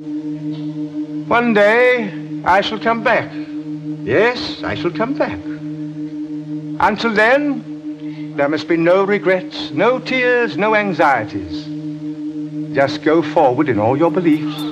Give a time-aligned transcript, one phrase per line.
[0.00, 3.32] One day I shall come back.
[4.04, 5.40] Yes, I shall come back.
[6.80, 11.64] Until then, there must be no regrets, no tears, no anxieties.
[12.76, 14.68] Just go forward in all your beliefs.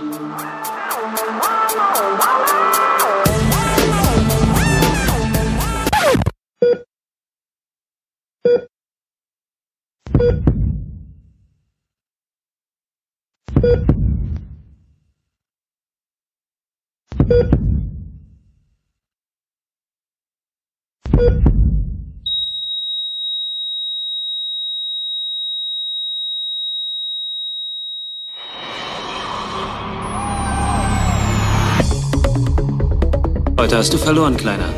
[33.77, 34.71] Heute hast du verloren, Kleiner.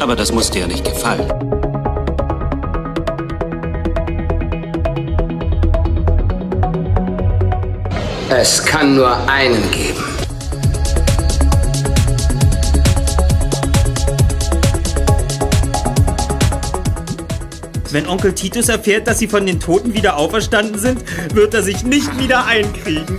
[0.00, 1.26] Aber das muss dir ja nicht gefallen.
[8.28, 10.04] Es kann nur einen geben.
[17.90, 21.02] Wenn Onkel Titus erfährt, dass sie von den Toten wieder auferstanden sind,
[21.34, 23.18] wird er sich nicht wieder einkriegen.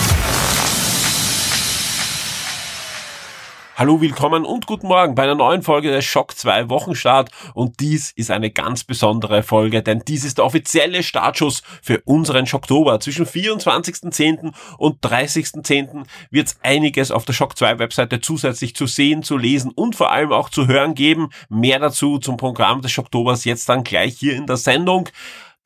[3.81, 8.11] Hallo, willkommen und guten Morgen bei einer neuen Folge des Shock 2 Wochenstart und dies
[8.11, 12.99] ist eine ganz besondere Folge, denn dies ist der offizielle Startschuss für unseren Schocktober.
[12.99, 14.53] Zwischen 24.10.
[14.77, 16.03] und 30.10.
[16.29, 20.11] wird es einiges auf der Shock 2 Webseite zusätzlich zu sehen, zu lesen und vor
[20.11, 21.29] allem auch zu hören geben.
[21.49, 25.09] Mehr dazu zum Programm des Schocktobers jetzt dann gleich hier in der Sendung.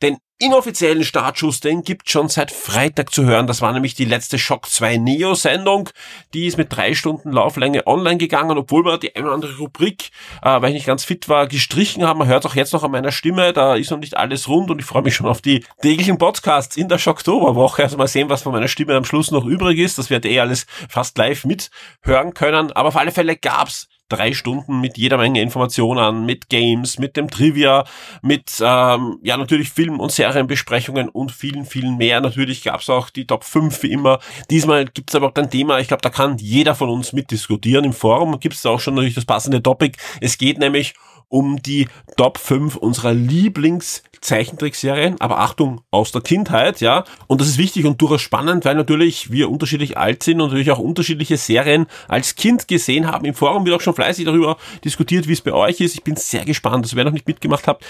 [0.01, 3.47] Den inoffiziellen Startschuss, den gibt schon seit Freitag zu hören.
[3.47, 5.89] Das war nämlich die letzte Shock 2 Neo Sendung.
[6.33, 10.09] Die ist mit drei Stunden Lauflänge online gegangen, obwohl wir die eine oder andere Rubrik,
[10.41, 12.19] äh, weil ich nicht ganz fit war, gestrichen haben.
[12.19, 13.53] Man hört auch jetzt noch an meiner Stimme.
[13.53, 16.75] Da ist noch nicht alles rund und ich freue mich schon auf die täglichen Podcasts
[16.75, 17.83] in der Schocktoberwoche.
[17.83, 19.97] Also mal sehen, was von meiner Stimme am Schluss noch übrig ist.
[19.97, 22.73] Das werdet ihr eh alles fast live mithören können.
[22.73, 27.29] Aber auf alle Fälle gab's drei Stunden mit jeder Menge Informationen, mit Games, mit dem
[27.29, 27.85] Trivia,
[28.21, 32.21] mit ähm, ja natürlich Film- und Serienbesprechungen und vielen, vielen mehr.
[32.21, 34.19] Natürlich gab's auch die Top 5 wie immer.
[34.49, 37.85] Diesmal gibt's aber auch ein Thema, ich glaube, da kann jeder von uns mitdiskutieren.
[37.85, 39.97] Im Forum gibt's auch schon natürlich das passende Topic.
[40.21, 40.93] Es geht nämlich
[41.29, 41.87] um die
[42.17, 47.05] Top 5 unserer Lieblingszeichentrickserien, aber Achtung, aus der Kindheit, ja.
[47.27, 50.71] Und das ist wichtig und durchaus spannend, weil natürlich wir unterschiedlich alt sind und natürlich
[50.71, 53.25] auch unterschiedliche Serien als Kind gesehen haben.
[53.25, 55.95] Im Forum wird auch schon fleißig darüber diskutiert, wie es bei euch ist.
[55.95, 56.85] Ich bin sehr gespannt.
[56.85, 57.83] Also wer noch nicht mitgemacht hat,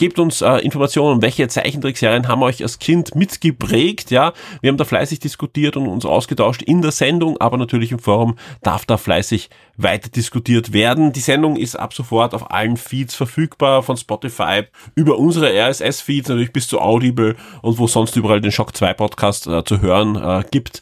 [0.00, 4.32] Gebt uns äh, Informationen, welche Zeichentrickserien haben euch als Kind mitgeprägt, ja.
[4.62, 8.38] Wir haben da fleißig diskutiert und uns ausgetauscht in der Sendung, aber natürlich im Forum
[8.62, 11.12] darf da fleißig weiter diskutiert werden.
[11.12, 14.62] Die Sendung ist ab sofort auf allen Feeds verfügbar, von Spotify
[14.94, 19.48] über unsere RSS-Feeds, natürlich bis zu Audible und wo sonst überall den Shock 2 Podcast
[19.48, 20.80] äh, zu hören äh, gibt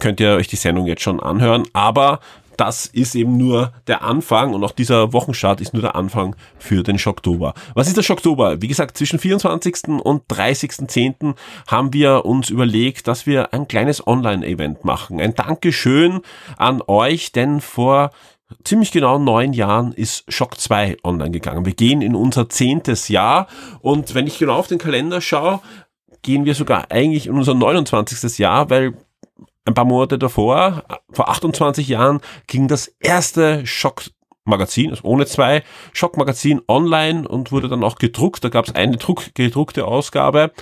[0.00, 1.64] könnt ihr euch die Sendung jetzt schon anhören.
[1.72, 2.20] Aber
[2.58, 6.82] das ist eben nur der Anfang und auch dieser Wochenstart ist nur der Anfang für
[6.82, 7.54] den Schocktober.
[7.74, 8.60] Was ist der Schocktober?
[8.60, 9.88] Wie gesagt, zwischen 24.
[10.02, 11.34] und 30.10.
[11.68, 15.20] haben wir uns überlegt, dass wir ein kleines Online-Event machen.
[15.20, 16.20] Ein Dankeschön
[16.56, 18.10] an euch, denn vor
[18.64, 21.64] ziemlich genau neun Jahren ist Shock 2 online gegangen.
[21.64, 23.46] Wir gehen in unser zehntes Jahr
[23.80, 25.60] und wenn ich genau auf den Kalender schaue,
[26.22, 28.38] gehen wir sogar eigentlich in unser 29.
[28.38, 28.94] Jahr, weil
[29.68, 34.02] ein paar Monate davor, vor 28 Jahren, ging das erste Schock
[34.44, 35.62] Magazin, also ohne zwei,
[35.92, 38.42] Schockmagazin online und wurde dann auch gedruckt.
[38.42, 40.52] Da gab es eine Druck, gedruckte Ausgabe.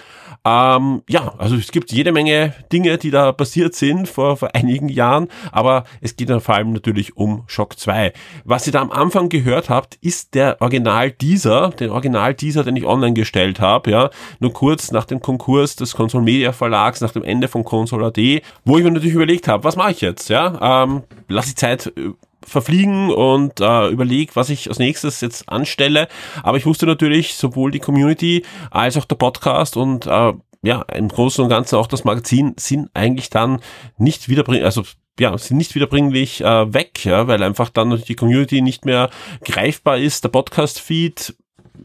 [0.46, 4.88] Ähm, ja, also es gibt jede Menge Dinge, die da passiert sind vor, vor einigen
[4.88, 8.12] Jahren, aber es geht dann vor allem natürlich um Shock 2.
[8.44, 12.76] Was ihr da am Anfang gehört habt, ist der Original dieser, den Original dieser, den
[12.76, 17.10] ich online gestellt habe, ja, nur kurz nach dem Konkurs des Console Media Verlags, nach
[17.10, 20.28] dem Ende von Console AD, wo ich mir natürlich überlegt habe, was mache ich jetzt,
[20.30, 22.10] ja, ähm, lass die Zeit äh,
[22.46, 26.08] verfliegen und äh, überlege, was ich als nächstes jetzt anstelle.
[26.42, 30.32] Aber ich wusste natürlich, sowohl die Community als auch der Podcast und äh,
[30.66, 33.60] ja, im Großen und Ganzen auch das Magazin sind eigentlich dann
[33.98, 34.82] nicht wiederbringlich, also
[35.18, 39.08] ja, sind nicht wiederbringlich äh, weg, ja, weil einfach dann die Community nicht mehr
[39.44, 41.36] greifbar ist, der Podcast-Feed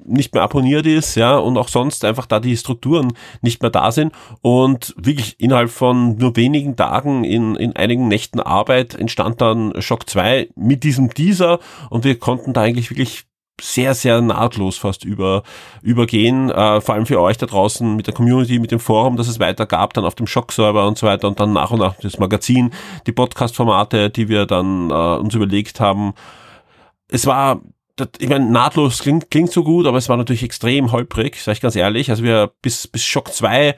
[0.04, 3.92] nicht mehr abonniert ist, ja, und auch sonst einfach da die Strukturen nicht mehr da
[3.92, 9.80] sind und wirklich innerhalb von nur wenigen Tagen in, in einigen Nächten Arbeit entstand dann
[9.80, 11.60] Shock 2 mit diesem Teaser
[11.92, 13.26] und wir konnten da eigentlich wirklich
[13.62, 15.44] sehr, sehr nahtlos fast über,
[15.82, 19.28] übergehen, äh, vor allem für euch da draußen mit der Community, mit dem Forum, das
[19.28, 21.96] es weiter gab, dann auf dem Shock-Server und so weiter und dann nach und nach
[21.96, 22.72] das Magazin,
[23.08, 26.14] die Podcast-Formate, die wir dann äh, uns überlegt haben.
[27.08, 27.62] Es war
[28.20, 31.62] ich meine, nahtlos klingt, klingt so gut, aber es war natürlich extrem holprig, sag ich
[31.62, 32.10] ganz ehrlich.
[32.10, 33.76] Also wir bis, bis Shock 2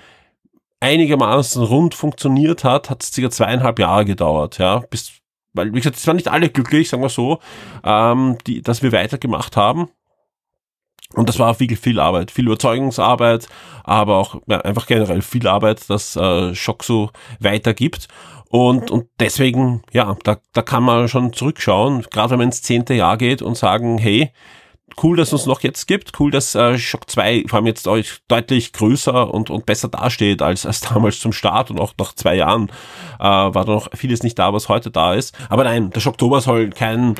[0.80, 5.14] einigermaßen rund funktioniert hat, hat es circa zweieinhalb Jahre gedauert, ja, bis,
[5.54, 7.40] weil, wie gesagt, es waren nicht alle glücklich, sagen wir so,
[7.84, 9.90] ähm, die, dass wir weitergemacht haben.
[11.14, 13.48] Und das war viel, viel Arbeit, viel Überzeugungsarbeit,
[13.84, 18.08] aber auch ja, einfach generell viel Arbeit, dass äh, Schock so weitergibt.
[18.50, 22.94] Und, und deswegen, ja, da, da kann man schon zurückschauen, gerade wenn man ins zehnte
[22.94, 24.32] Jahr geht und sagen, hey,
[25.02, 27.88] cool, dass es uns noch jetzt gibt, cool, dass äh, Shock 2 vor allem jetzt
[28.28, 32.36] deutlich größer und, und besser dasteht als, als damals zum Start und auch nach zwei
[32.36, 32.70] Jahren
[33.20, 35.36] äh, war noch vieles nicht da, was heute da ist.
[35.50, 37.16] Aber nein, der Shocktober soll kein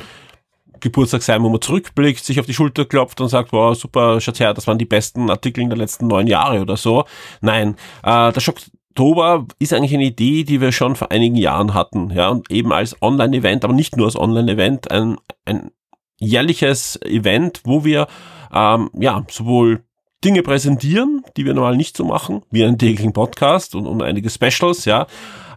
[0.80, 4.40] Geburtstag sein, wo man zurückblickt, sich auf die Schulter klopft und sagt, wow, super, schaut
[4.40, 7.04] her, das waren die besten Artikel in der letzten neun Jahre oder so.
[7.40, 8.58] Nein, äh, der Schock
[8.96, 12.72] Oktober ist eigentlich eine Idee, die wir schon vor einigen Jahren hatten, ja, und eben
[12.72, 15.16] als Online-Event, aber nicht nur als Online-Event, ein,
[15.46, 15.72] ein
[16.18, 18.06] jährliches Event, wo wir
[18.52, 19.84] ähm, ja sowohl
[20.24, 24.30] Dinge präsentieren, die wir normal nicht so machen, wie einen täglichen Podcast und, und einige
[24.30, 25.02] Specials, ja,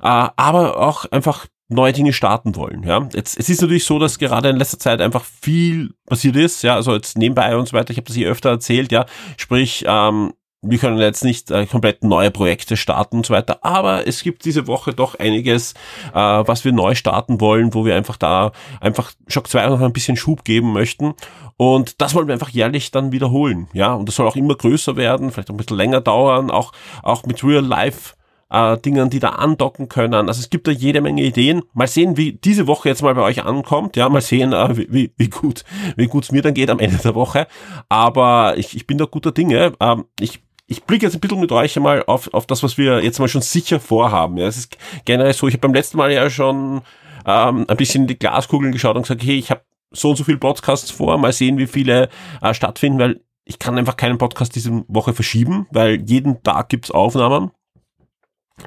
[0.01, 3.07] äh, aber auch einfach neue Dinge starten wollen, ja.
[3.13, 6.75] Jetzt, es ist natürlich so, dass gerade in letzter Zeit einfach viel passiert ist, ja,
[6.75, 9.05] also jetzt nebenbei und so weiter, ich habe das hier öfter erzählt, ja,
[9.37, 14.07] sprich, ähm, wir können jetzt nicht äh, komplett neue Projekte starten und so weiter, aber
[14.07, 15.73] es gibt diese Woche doch einiges,
[16.13, 18.51] äh, was wir neu starten wollen, wo wir einfach da
[18.81, 21.13] einfach Shock 2 noch ein bisschen Schub geben möchten.
[21.57, 23.93] Und das wollen wir einfach jährlich dann wiederholen, ja.
[23.93, 26.71] Und das soll auch immer größer werden, vielleicht auch ein bisschen länger dauern, auch,
[27.01, 28.13] auch mit Real Life
[28.49, 30.27] äh, Dingen, die da andocken können.
[30.27, 31.63] Also es gibt da jede Menge Ideen.
[31.73, 33.95] Mal sehen, wie diese Woche jetzt mal bei euch ankommt.
[33.95, 35.63] Ja, mal sehen, äh, wie, wie gut
[35.95, 37.47] wie gut's mir dann geht am Ende der Woche.
[37.89, 39.73] Aber ich, ich bin da guter Dinge.
[39.79, 43.03] Ähm, ich ich blicke jetzt ein bisschen mit euch einmal auf, auf das, was wir
[43.03, 44.37] jetzt mal schon sicher vorhaben.
[44.37, 46.81] Ja, es ist generell so, ich habe beim letzten Mal ja schon
[47.25, 49.61] ähm, ein bisschen in die Glaskugeln geschaut und gesagt, hey, ich habe
[49.91, 52.09] so und so viele Podcasts vor, mal sehen, wie viele
[52.41, 56.91] äh, stattfinden, weil ich kann einfach keinen Podcast diese Woche verschieben, weil jeden Tag gibt's
[56.91, 57.51] Aufnahmen.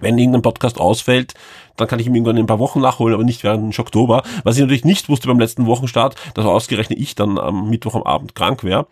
[0.01, 1.35] Wenn irgendein Podcast ausfällt,
[1.77, 4.23] dann kann ich ihn irgendwann in ein paar Wochen nachholen, aber nicht während Oktober.
[4.45, 8.05] Was ich natürlich nicht wusste beim letzten Wochenstart, dass ausgerechnet ich dann am Mittwoch am
[8.05, 8.87] Abend krank wäre.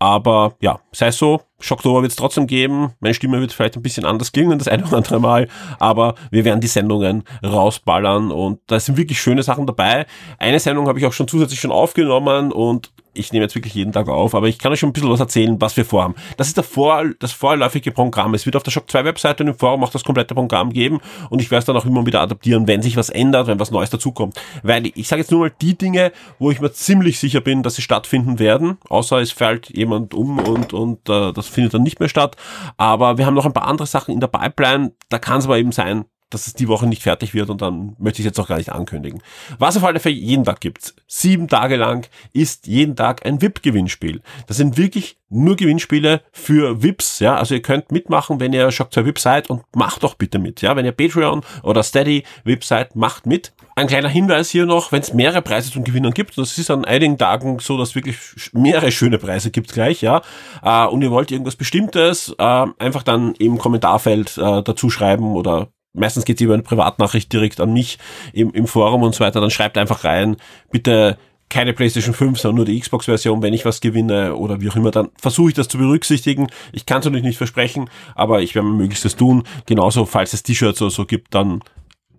[0.00, 2.94] Aber ja, sei so, Schocktober wird es trotzdem geben.
[3.00, 5.48] Meine Stimme wird vielleicht ein bisschen anders klingen das eine oder andere Mal,
[5.78, 10.06] aber wir werden die Sendungen rausballern und da sind wirklich schöne Sachen dabei.
[10.38, 12.90] Eine Sendung habe ich auch schon zusätzlich schon aufgenommen und
[13.20, 15.20] ich nehme jetzt wirklich jeden Tag auf, aber ich kann euch schon ein bisschen was
[15.20, 16.14] erzählen, was wir vorhaben.
[16.36, 18.34] Das ist der Vor das vorläufige Programm.
[18.34, 21.00] Es wird auf der Shock 2 Webseite und im Forum auch das komplette Programm geben
[21.28, 23.70] und ich werde es dann auch immer wieder adaptieren, wenn sich was ändert, wenn was
[23.70, 24.40] Neues dazukommt.
[24.62, 27.76] Weil ich sage jetzt nur mal die Dinge, wo ich mir ziemlich sicher bin, dass
[27.76, 32.00] sie stattfinden werden, außer es fällt jemand um und, und äh, das findet dann nicht
[32.00, 32.36] mehr statt.
[32.76, 35.58] Aber wir haben noch ein paar andere Sachen in der Pipeline, da kann es aber
[35.58, 38.48] eben sein, dass es die Woche nicht fertig wird und dann möchte ich jetzt auch
[38.48, 39.20] gar nicht ankündigen.
[39.58, 40.94] Was auf alle Fälle jeden Tag gibt's.
[41.06, 44.22] Sieben Tage lang ist jeden Tag ein VIP-Gewinnspiel.
[44.46, 47.36] Das sind wirklich nur Gewinnspiele für VIPs, ja.
[47.36, 50.60] Also ihr könnt mitmachen, wenn ihr Shock 2 VIP seid und macht doch bitte mit,
[50.62, 50.74] ja.
[50.76, 53.52] Wenn ihr Patreon oder Steady VIP seid, macht mit.
[53.76, 56.70] Ein kleiner Hinweis hier noch, wenn es mehrere Preise zum Gewinnen gibt, und das ist
[56.70, 58.18] an einigen Tagen so, dass wirklich
[58.52, 60.22] mehrere schöne Preise gibt gleich, ja,
[60.62, 65.68] äh, und ihr wollt irgendwas Bestimmtes, äh, einfach dann im Kommentarfeld äh, dazu schreiben oder
[65.92, 67.98] meistens geht es über eine Privatnachricht direkt an mich
[68.32, 70.36] im, im Forum und so weiter, dann schreibt einfach rein,
[70.70, 71.18] bitte
[71.50, 74.92] keine PlayStation 5, sondern nur die Xbox-Version, wenn ich was gewinne oder wie auch immer,
[74.92, 76.46] dann versuche ich das zu berücksichtigen.
[76.72, 79.42] Ich kann es natürlich nicht versprechen, aber ich werde mein Möglichstes tun.
[79.66, 81.60] Genauso, falls es T-Shirts oder so gibt, dann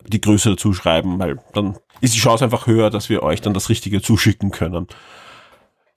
[0.06, 3.54] die Größe dazu schreiben, weil dann ist die Chance einfach höher, dass wir euch dann
[3.54, 4.88] das Richtige zuschicken können.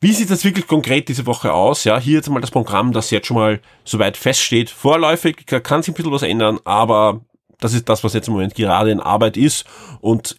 [0.00, 1.84] Wie sieht das wirklich konkret diese Woche aus?
[1.84, 4.70] Ja, hier jetzt mal das Programm, das jetzt schon mal soweit feststeht.
[4.70, 7.22] Vorläufig kann sich ein bisschen was ändern, aber
[7.60, 9.64] das ist das, was jetzt im Moment gerade in Arbeit ist
[10.00, 10.36] und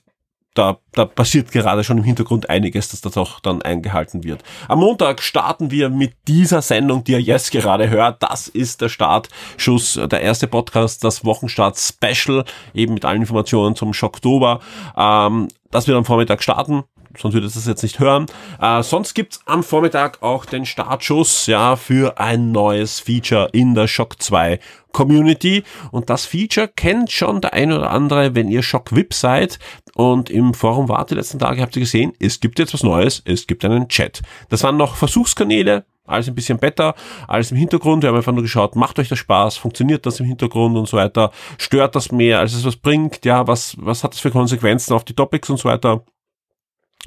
[0.55, 4.41] da, da passiert gerade schon im Hintergrund einiges, dass das auch dann eingehalten wird.
[4.69, 8.23] Am Montag starten wir mit dieser Sendung, die ihr jetzt gerade hört.
[8.23, 13.93] Das ist der Startschuss, der erste Podcast, das Wochenstart Special, eben mit allen Informationen zum
[13.93, 14.61] Schocktober.
[14.95, 16.85] Ähm, das wird am Vormittag starten
[17.19, 18.25] sonst würde es das jetzt nicht hören.
[18.61, 23.87] Äh, sonst gibt's am Vormittag auch den Startschuss ja für ein neues Feature in der
[23.87, 24.59] Shock 2
[24.95, 25.63] Community.
[25.91, 29.59] Und das Feature kennt schon der ein oder andere, wenn ihr Shock VIP seid.
[29.93, 33.21] Und im Forum wart die letzten Tage, habt ihr gesehen, es gibt jetzt was Neues,
[33.25, 34.21] es gibt einen Chat.
[34.49, 36.95] Das waren noch Versuchskanäle, alles ein bisschen besser,
[37.27, 38.03] alles im Hintergrund.
[38.03, 40.97] Wir haben einfach nur geschaut, macht euch das Spaß, funktioniert das im Hintergrund und so
[40.97, 44.93] weiter, stört das mehr, als es was bringt, ja, was, was hat das für Konsequenzen
[44.93, 46.03] auf die Topics und so weiter.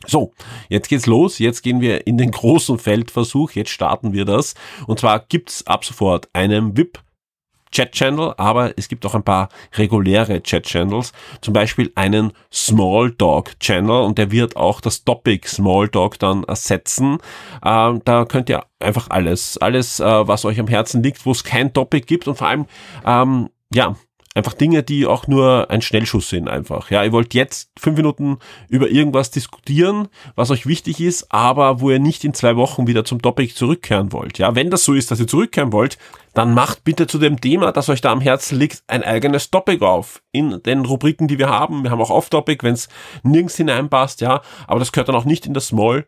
[0.07, 0.33] So,
[0.69, 1.39] jetzt geht's los.
[1.39, 3.53] Jetzt gehen wir in den großen Feldversuch.
[3.53, 4.55] Jetzt starten wir das.
[4.87, 7.01] Und zwar gibt's ab sofort einen VIP
[7.71, 14.31] Chat-Channel, aber es gibt auch ein paar reguläre Chat-Channels, zum Beispiel einen Smalltalk-Channel und der
[14.31, 17.19] wird auch das Topic Smalltalk dann ersetzen.
[17.65, 21.45] Ähm, da könnt ihr einfach alles, alles, äh, was euch am Herzen liegt, wo es
[21.45, 22.67] kein Topic gibt und vor allem,
[23.05, 23.97] ähm, ja,
[24.39, 26.93] Einfach Dinge, die auch nur ein Schnellschuss sind einfach.
[26.93, 31.91] Ja, ihr wollt jetzt fünf Minuten über irgendwas diskutieren, was euch wichtig ist, aber wo
[31.91, 34.39] ihr nicht in zwei Wochen wieder zum Topic zurückkehren wollt.
[34.39, 35.99] Ja, wenn das so ist, dass ihr zurückkehren wollt,
[36.35, 39.85] dann macht bitte zu dem Thema, das euch da am Herzen liegt, ein eigenes Topic
[39.85, 40.23] auf.
[40.31, 41.83] In den Rubriken, die wir haben.
[41.83, 42.89] Wir haben auch Off-Topic, wenn es
[43.25, 44.43] nirgends hineinpasst, ja.
[44.69, 46.07] Aber das gehört dann auch nicht in das Small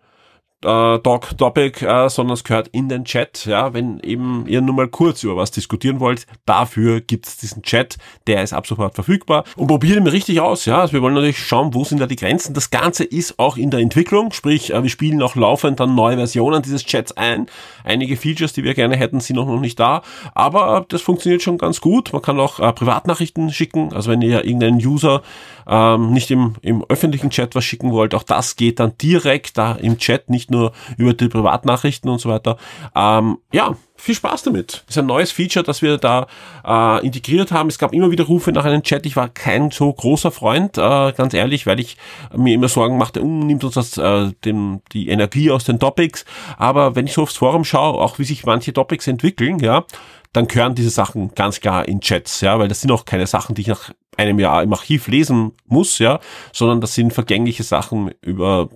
[0.62, 3.47] äh, Talk Topic, äh, sondern es gehört in den Chat.
[3.47, 7.97] Ja, wenn eben ihr nur mal kurz über was diskutieren wollt, dafür gibt's diesen Chat,
[8.26, 9.45] der ist ab sofort verfügbar.
[9.57, 10.67] Und probiert ihn richtig aus.
[10.67, 12.55] Ja, also wir wollen natürlich schauen, wo sind da die Grenzen.
[12.55, 16.17] Das Ganze ist auch in der Entwicklung, sprich, äh, wir spielen auch laufend dann neue
[16.17, 17.47] Versionen dieses Chats ein.
[17.85, 20.02] Einige Features, die wir gerne hätten, sind auch noch nicht da,
[20.35, 22.12] aber das funktioniert schon ganz gut.
[22.12, 23.93] Man kann auch äh, Privatnachrichten schicken.
[23.93, 25.23] Also wenn ihr irgendeinen User
[25.67, 29.73] ähm, nicht im, im öffentlichen Chat was schicken wollt, auch das geht dann direkt da
[29.73, 32.57] im Chat, nicht nur über die Privatnachrichten und so weiter.
[32.95, 34.85] Ähm, ja, viel Spaß damit.
[34.87, 36.26] Das ist ein neues Feature, das wir da
[36.64, 37.69] äh, integriert haben.
[37.69, 39.07] Es gab immer wieder Rufe nach einem Chat.
[39.07, 41.97] Ich war kein so großer Freund, äh, ganz ehrlich, weil ich
[42.35, 46.25] mir immer Sorgen machte, um, nimmt uns das äh, dem, die Energie aus den Topics.
[46.57, 49.85] Aber wenn ich so aufs Forum schaue, auch wie sich manche Topics entwickeln, ja,
[50.33, 53.54] dann gehören diese Sachen ganz klar in Chats, ja, weil das sind auch keine Sachen,
[53.54, 56.21] die ich nach einem Jahr im Archiv lesen muss, ja,
[56.52, 58.69] sondern das sind vergängliche Sachen über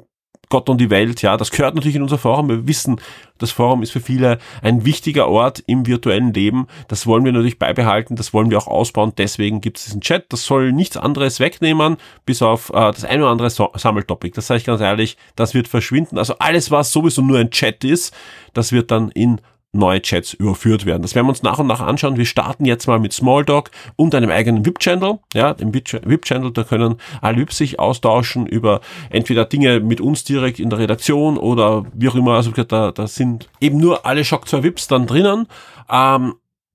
[0.49, 2.49] Gott und die Welt, ja, das gehört natürlich in unser Forum.
[2.49, 3.01] Wir wissen,
[3.39, 6.67] das Forum ist für viele ein wichtiger Ort im virtuellen Leben.
[6.89, 9.13] Das wollen wir natürlich beibehalten, das wollen wir auch ausbauen.
[9.19, 10.33] Deswegen gibt es diesen Chat.
[10.33, 11.97] Das soll nichts anderes wegnehmen,
[12.27, 14.35] bis auf äh, das eine oder andere so Sammeltopic.
[14.35, 16.19] Das sage ich ganz ehrlich, das wird verschwinden.
[16.19, 18.15] Also alles, was sowieso nur ein Chat ist,
[18.53, 19.41] das wird dann in
[19.75, 21.03] neue Chats überführt werden.
[21.03, 22.17] Das werden wir uns nach und nach anschauen.
[22.17, 25.19] Wir starten jetzt mal mit Smalltalk und einem eigenen VIP-Channel.
[25.35, 30.59] Ja, dem VIP-Channel, da können alle VIPs sich austauschen über entweder Dinge mit uns direkt
[30.59, 32.35] in der Redaktion oder wie auch immer.
[32.35, 35.47] Also da, da sind eben nur alle Shock 2 VIPs dann drinnen.
[35.91, 36.35] Ähm,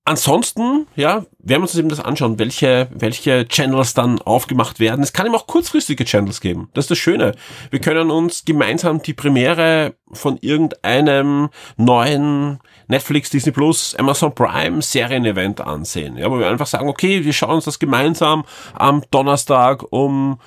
[0.09, 5.03] Ansonsten, ja, werden wir uns eben das anschauen, welche, welche Channels dann aufgemacht werden.
[5.03, 6.67] Es kann eben auch kurzfristige Channels geben.
[6.73, 7.35] Das ist das Schöne.
[7.69, 12.57] Wir können uns gemeinsam die Premiere von irgendeinem neuen
[12.89, 16.17] Netflix, Disney Plus, Amazon Prime Serienevent ansehen.
[16.17, 18.43] Ja, wo wir einfach sagen, okay, wir schauen uns das gemeinsam
[18.73, 20.39] am Donnerstag um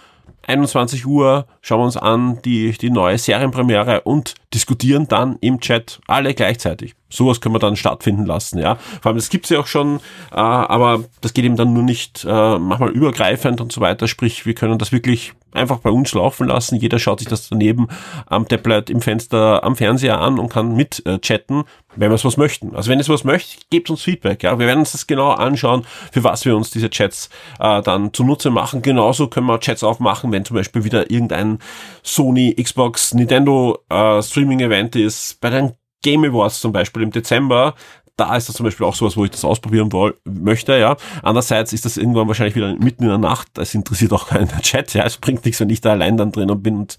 [0.47, 6.01] 21 Uhr schauen wir uns an die, die neue Serienpremiere und diskutieren dann im Chat
[6.07, 6.95] alle gleichzeitig.
[7.13, 8.77] Sowas können wir dann stattfinden lassen, ja.
[9.01, 9.97] Vor allem, das gibt's ja auch schon,
[10.31, 14.09] äh, aber das geht eben dann nur nicht äh, manchmal übergreifend und so weiter.
[14.09, 16.77] Sprich, wir können das wirklich einfach bei uns laufen lassen.
[16.77, 17.89] Jeder schaut sich das daneben
[18.27, 21.65] am Tablet, im Fenster, am Fernseher an und kann mit äh, chatten,
[21.95, 22.75] wenn wir es was möchten.
[22.75, 24.43] Also wenn ihr es was möchtet, gebt uns Feedback.
[24.43, 27.29] Ja, wir werden uns das genau anschauen, für was wir uns diese Chats
[27.61, 28.83] äh, dann zunutze machen.
[28.83, 31.59] Genauso können wir Chats aufmachen, wenn zum Beispiel wieder irgendein
[32.03, 35.41] Sony, Xbox, Nintendo äh, Streaming-Event ist.
[35.41, 37.75] Bei den Game Awards zum Beispiel im Dezember,
[38.17, 40.97] da ist das zum Beispiel auch sowas, wo ich das ausprobieren woll, möchte, ja.
[41.23, 44.93] Andererseits ist das irgendwann wahrscheinlich wieder mitten in der Nacht, das interessiert auch keinen Chat,
[44.95, 45.05] ja.
[45.05, 46.77] Es bringt nichts, wenn ich da allein dann drin bin.
[46.77, 46.99] Und,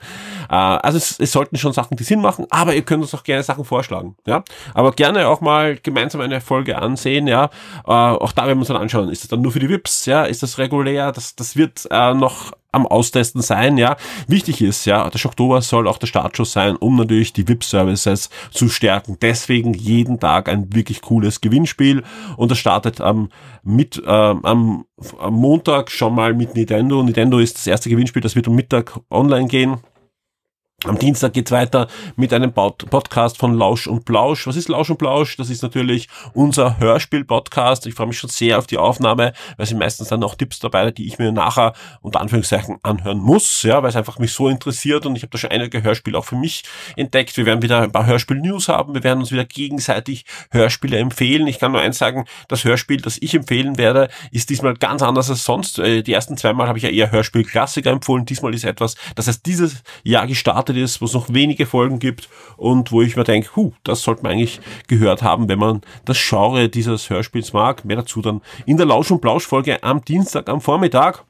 [0.50, 3.24] äh, also es, es sollten schon Sachen, die Sinn machen, aber ihr könnt uns auch
[3.24, 4.43] gerne Sachen vorschlagen, ja.
[4.74, 7.45] Aber gerne auch mal gemeinsam eine Folge ansehen, ja.
[7.86, 10.05] Äh, auch da werden wir uns dann anschauen, ist das dann nur für die VIPs,
[10.07, 13.95] ja, ist das regulär, das, das wird äh, noch am Austesten sein, ja.
[14.27, 18.67] Wichtig ist, ja, der Oktober soll auch der Startschuss sein, um natürlich die VIP-Services zu
[18.67, 19.17] stärken.
[19.21, 22.03] Deswegen jeden Tag ein wirklich cooles Gewinnspiel
[22.35, 23.29] und das startet am,
[23.63, 24.85] mit, äh, am,
[25.19, 27.01] am Montag schon mal mit Nintendo.
[27.01, 29.77] Nintendo ist das erste Gewinnspiel, das wird um Mittag online gehen.
[30.85, 31.87] Am Dienstag geht's weiter
[32.17, 34.47] mit einem Podcast von Lausch und Plausch.
[34.47, 35.37] Was ist Lausch und Plausch?
[35.37, 37.87] Das ist natürlich unser Hörspiel-Podcast.
[37.87, 40.91] Ich freue mich schon sehr auf die Aufnahme, weil sind meistens dann auch Tipps dabei,
[40.91, 41.71] die ich mir nachher
[42.01, 45.37] unter Anführungszeichen anhören muss, ja, weil es einfach mich so interessiert und ich habe da
[45.37, 46.63] schon einige Hörspiele auch für mich
[46.97, 47.37] entdeckt.
[47.37, 48.93] Wir werden wieder ein paar Hörspiel-News haben.
[48.93, 51.47] Wir werden uns wieder gegenseitig Hörspiele empfehlen.
[51.47, 55.29] Ich kann nur eins sagen, das Hörspiel, das ich empfehlen werde, ist diesmal ganz anders
[55.29, 55.79] als sonst.
[55.79, 58.25] Äh, die ersten zweimal habe ich ja eher Hörspiel-Klassiker empfohlen.
[58.25, 61.99] Diesmal ist etwas, das heißt dieses Jahr gestartet gestartet ist, wo es noch wenige Folgen
[61.99, 65.81] gibt und wo ich mir denke, huh, das sollte man eigentlich gehört haben, wenn man
[66.05, 67.85] das Genre dieses Hörspiels mag.
[67.85, 71.25] Mehr dazu dann in der Lausch- und Plausch-Folge am Dienstag am Vormittag.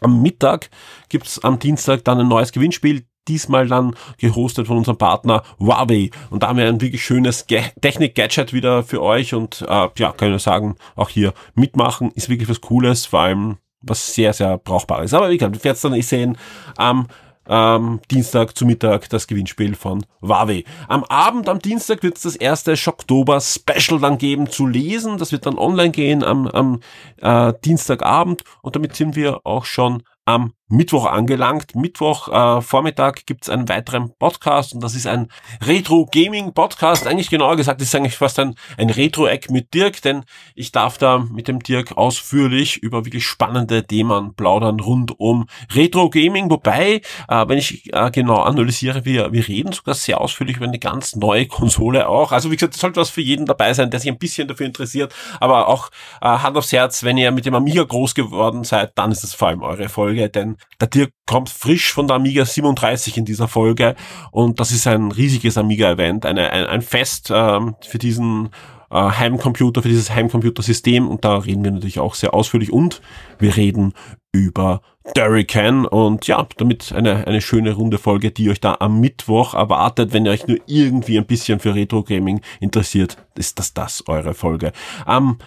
[0.00, 0.70] Am Mittag
[1.08, 6.10] gibt's am Dienstag dann ein neues Gewinnspiel diesmal dann gehostet von unserem Partner Huawei.
[6.28, 10.28] Und da haben wir ein wirklich schönes Technik-Gadget wieder für euch und äh, ja, kann
[10.28, 14.58] ich nur sagen, auch hier mitmachen ist wirklich was Cooles, vor allem was sehr, sehr
[14.58, 15.14] brauchbar ist.
[15.14, 16.36] Aber wie gesagt, wir werden es dann eh sehen
[16.76, 17.06] am
[17.48, 20.64] ähm, Dienstag zu Mittag das Gewinnspiel von Huawei.
[20.88, 25.18] Am Abend am Dienstag wird es das erste Schocktober Special dann geben zu lesen.
[25.18, 26.80] Das wird dann online gehen am, am
[27.20, 31.76] äh, Dienstagabend und damit sind wir auch schon am Mittwoch angelangt.
[31.76, 35.28] Mittwoch äh, Vormittag gibt's einen weiteren Podcast und das ist ein
[35.64, 37.06] Retro Gaming Podcast.
[37.06, 41.18] Eigentlich genauer gesagt ist eigentlich fast ein, ein Retro-Eck mit Dirk, denn ich darf da
[41.18, 46.50] mit dem Dirk ausführlich über wirklich spannende Themen plaudern rund um Retro Gaming.
[46.50, 50.80] Wobei, äh, wenn ich äh, genau analysiere, wir, wir reden sogar sehr ausführlich über eine
[50.80, 52.32] ganz neue Konsole auch.
[52.32, 54.66] Also wie gesagt, es sollte was für jeden dabei sein, der sich ein bisschen dafür
[54.66, 55.14] interessiert.
[55.38, 55.90] Aber auch
[56.20, 59.34] äh, Hand aufs Herz, wenn ihr mit dem Amiga groß geworden seid, dann ist das
[59.34, 63.48] vor allem eure Folge, denn der Dirk kommt frisch von der Amiga 37 in dieser
[63.48, 63.94] Folge
[64.30, 68.50] und das ist ein riesiges Amiga-Event, ein, ein Fest ähm, für diesen
[68.90, 73.00] äh, Heimcomputer, für dieses Heimcomputersystem und da reden wir natürlich auch sehr ausführlich und
[73.38, 73.92] wir reden
[74.32, 74.82] über
[75.14, 80.12] Durrican und ja, damit eine, eine schöne runde Folge, die euch da am Mittwoch erwartet,
[80.12, 84.32] wenn ihr euch nur irgendwie ein bisschen für Retro Gaming interessiert, ist das das eure
[84.32, 84.72] Folge.
[85.04, 85.38] Am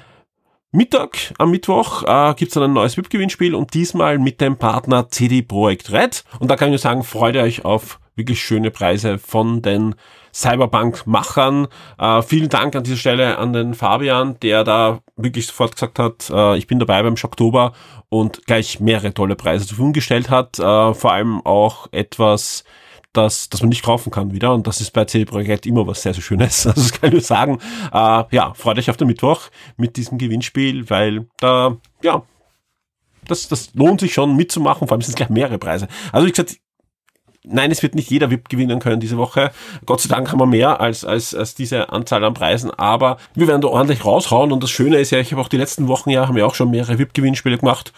[0.72, 5.10] Mittag am Mittwoch äh, gibt es dann ein neues VIP-Gewinnspiel und diesmal mit dem Partner
[5.10, 6.26] CD Projekt Red.
[6.40, 9.96] Und da kann ich nur sagen, freut euch auf wirklich schöne Preise von den
[10.34, 11.68] Cyberpunk-Machern.
[11.98, 16.30] Äh, vielen Dank an dieser Stelle an den Fabian, der da wirklich sofort gesagt hat,
[16.30, 17.72] äh, ich bin dabei beim Schocktober
[18.10, 20.60] und gleich mehrere tolle Preise zur Verfügung gestellt hat.
[20.60, 22.66] Äh, vor allem auch etwas
[23.14, 24.54] das, das man nicht kaufen kann wieder.
[24.54, 26.66] Und das ist bei CD Projekt immer was sehr, sehr Schönes.
[26.68, 27.60] Also das kann ich nur sagen.
[27.92, 32.24] Äh, ja, freut euch auf den Mittwoch mit diesem Gewinnspiel, weil da, ja,
[33.28, 34.88] das, das lohnt sich schon mitzumachen.
[34.88, 35.88] Vor allem sind es gleich mehrere Preise.
[36.12, 36.58] Also wie gesagt,
[37.50, 39.52] Nein, es wird nicht jeder VIP gewinnen können diese Woche.
[39.86, 43.48] Gott sei Dank haben wir mehr als, als, als diese Anzahl an Preisen, aber wir
[43.48, 46.10] werden da ordentlich raushauen und das Schöne ist ja, ich habe auch die letzten Wochen
[46.10, 47.94] ja, haben wir auch schon mehrere VIP-Gewinnspiele gemacht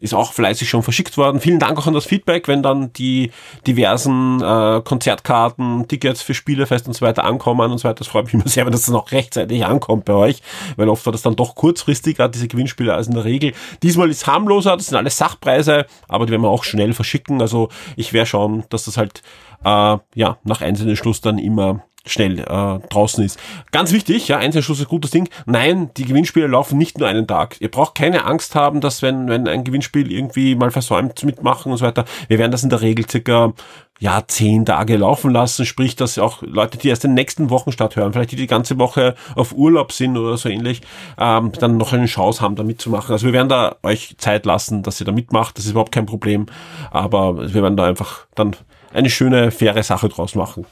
[0.00, 1.40] ist auch fleißig schon verschickt worden.
[1.40, 3.30] Vielen Dank auch an das Feedback, wenn dann die
[3.66, 7.98] diversen äh, Konzertkarten, Tickets für Spielefest und so weiter ankommen und so weiter.
[7.98, 10.42] Das freut mich immer sehr, wenn das dann auch rechtzeitig ankommt bei euch,
[10.76, 13.52] weil oft war das dann doch kurzfristiger, diese Gewinnspiele, als in der Regel.
[13.82, 17.40] Diesmal ist harmloser, das sind alles Sachpreise, aber die werden wir auch schnell verschicken.
[17.42, 19.22] Also ich werde schauen, dass das halt
[19.64, 23.38] äh, ja nach einzelnen Schluss dann immer schnell äh, draußen ist.
[23.72, 25.28] Ganz wichtig, ja, Einzelschluss ist ein gutes Ding.
[25.46, 27.56] Nein, die Gewinnspiele laufen nicht nur einen Tag.
[27.60, 31.78] Ihr braucht keine Angst haben, dass wenn, wenn ein Gewinnspiel irgendwie mal versäumt mitmachen und
[31.78, 33.52] so weiter, wir werden das in der Regel circa
[34.00, 38.14] ja, zehn Tage laufen lassen, sprich, dass auch Leute, die erst den nächsten Wochenstart hören,
[38.14, 40.80] vielleicht die die ganze Woche auf Urlaub sind oder so ähnlich,
[41.18, 43.12] ähm, dann noch eine Chance haben, da mitzumachen.
[43.12, 46.06] Also wir werden da euch Zeit lassen, dass ihr da mitmacht, das ist überhaupt kein
[46.06, 46.46] Problem,
[46.90, 48.56] aber wir werden da einfach dann
[48.94, 50.64] eine schöne, faire Sache draus machen.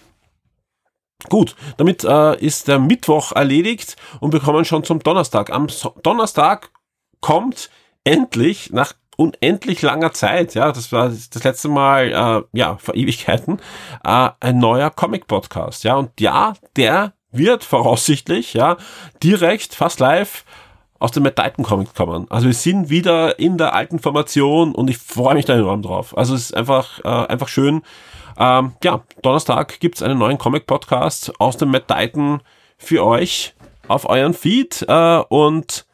[1.24, 5.50] Gut, damit äh, ist der Mittwoch erledigt und wir kommen schon zum Donnerstag.
[5.50, 6.70] Am so Donnerstag
[7.20, 7.70] kommt
[8.04, 12.12] endlich nach unendlich langer Zeit, ja, das war das letzte Mal,
[12.52, 13.58] äh, ja, vor Ewigkeiten,
[14.04, 18.76] äh, ein neuer Comic-Podcast, ja, und ja, der wird voraussichtlich, ja,
[19.20, 20.44] direkt, fast live
[21.00, 22.26] aus dem Matt Titan Comic kommen.
[22.30, 26.16] Also wir sind wieder in der alten Formation und ich freue mich da enorm drauf.
[26.16, 27.82] Also es ist einfach, äh, einfach schön,
[28.38, 32.40] ähm, ja, Donnerstag gibt's einen neuen Comic-Podcast aus dem Matt Titan
[32.76, 33.54] für euch
[33.88, 35.86] auf euren Feed äh, und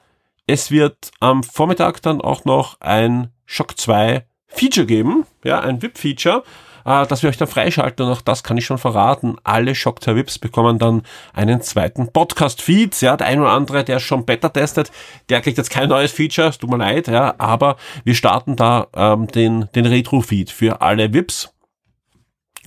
[0.46, 6.44] es wird am Vormittag dann auch noch ein Shock 2 Feature geben, ja, ein VIP-Feature,
[6.84, 9.36] äh, das wir euch dann freischalten und auch das kann ich schon verraten.
[9.42, 11.02] Alle Shock 2 VIPs bekommen dann
[11.32, 13.00] einen zweiten Podcast-Feed.
[13.00, 14.92] Ja, der ein oder andere, der schon Beta testet,
[15.28, 19.28] der kriegt jetzt kein neues Feature, tut mir leid, ja, aber wir starten da ähm,
[19.28, 21.53] den, den Retro-Feed für alle VIPs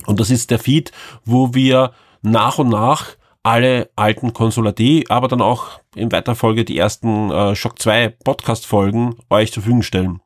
[0.06, 0.92] und das ist der Feed,
[1.24, 6.64] wo wir nach und nach alle alten Console AD, aber dann auch in weiterer Folge
[6.64, 10.20] die ersten äh, Shock 2 Podcast-Folgen euch zur Verfügung stellen.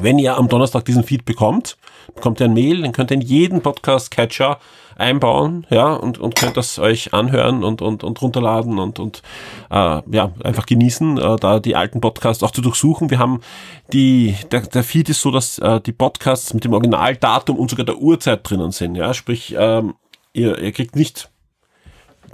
[0.00, 1.76] Wenn ihr am Donnerstag diesen Feed bekommt,
[2.14, 4.58] bekommt ihr ein Mail, dann könnt ihr in jeden Podcast-Catcher
[4.98, 9.22] einbauen, ja, und, und könnt das euch anhören und, und, und runterladen und, und
[9.70, 13.08] äh, ja, einfach genießen, äh, da die alten Podcasts auch zu durchsuchen.
[13.08, 13.40] Wir haben
[13.92, 17.86] die, der, der Feed ist so, dass äh, die Podcasts mit dem Originaldatum und sogar
[17.86, 19.94] der Uhrzeit drinnen sind, ja, sprich, ähm,
[20.32, 21.30] ihr, ihr kriegt nicht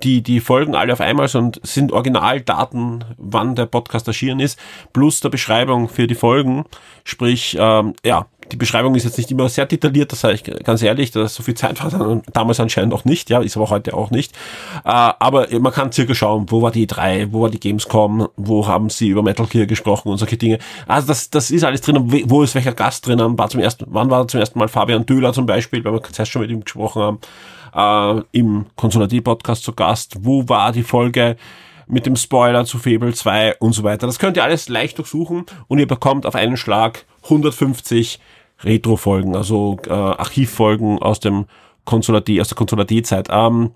[0.04, 4.58] die, die folgen alle auf einmal, sondern sind Originaldaten, wann der Podcast erschienen ist,
[4.92, 6.64] plus der Beschreibung für die Folgen.
[7.04, 10.82] Sprich, ähm, ja, die Beschreibung ist jetzt nicht immer sehr detailliert, das sage ich ganz
[10.82, 14.10] ehrlich, dass so viel Zeit war damals anscheinend auch nicht, ja, ist aber heute auch
[14.10, 14.32] nicht.
[14.84, 18.66] Äh, aber man kann circa schauen, wo war die E3, wo war die Gamescom, wo
[18.66, 20.58] haben sie über Metal Gear gesprochen und solche Dinge.
[20.86, 24.10] Also das, das ist alles drin, wo ist welcher Gast drin, war zum ersten, wann
[24.10, 27.02] war zum ersten Mal Fabian Döhler zum Beispiel, weil wir zuerst schon mit ihm gesprochen
[27.02, 27.18] haben,
[27.74, 31.36] äh, im Konsulativ-Podcast zu Gast, wo war die Folge,
[31.86, 34.06] mit dem Spoiler zu Fable 2 und so weiter.
[34.06, 38.20] Das könnt ihr alles leicht durchsuchen und ihr bekommt auf einen Schlag 150
[38.62, 41.46] Retro-Folgen, also äh, Archivfolgen aus dem
[41.84, 43.28] Konsulat aus der Konsulat-Zeit.
[43.30, 43.72] Ähm,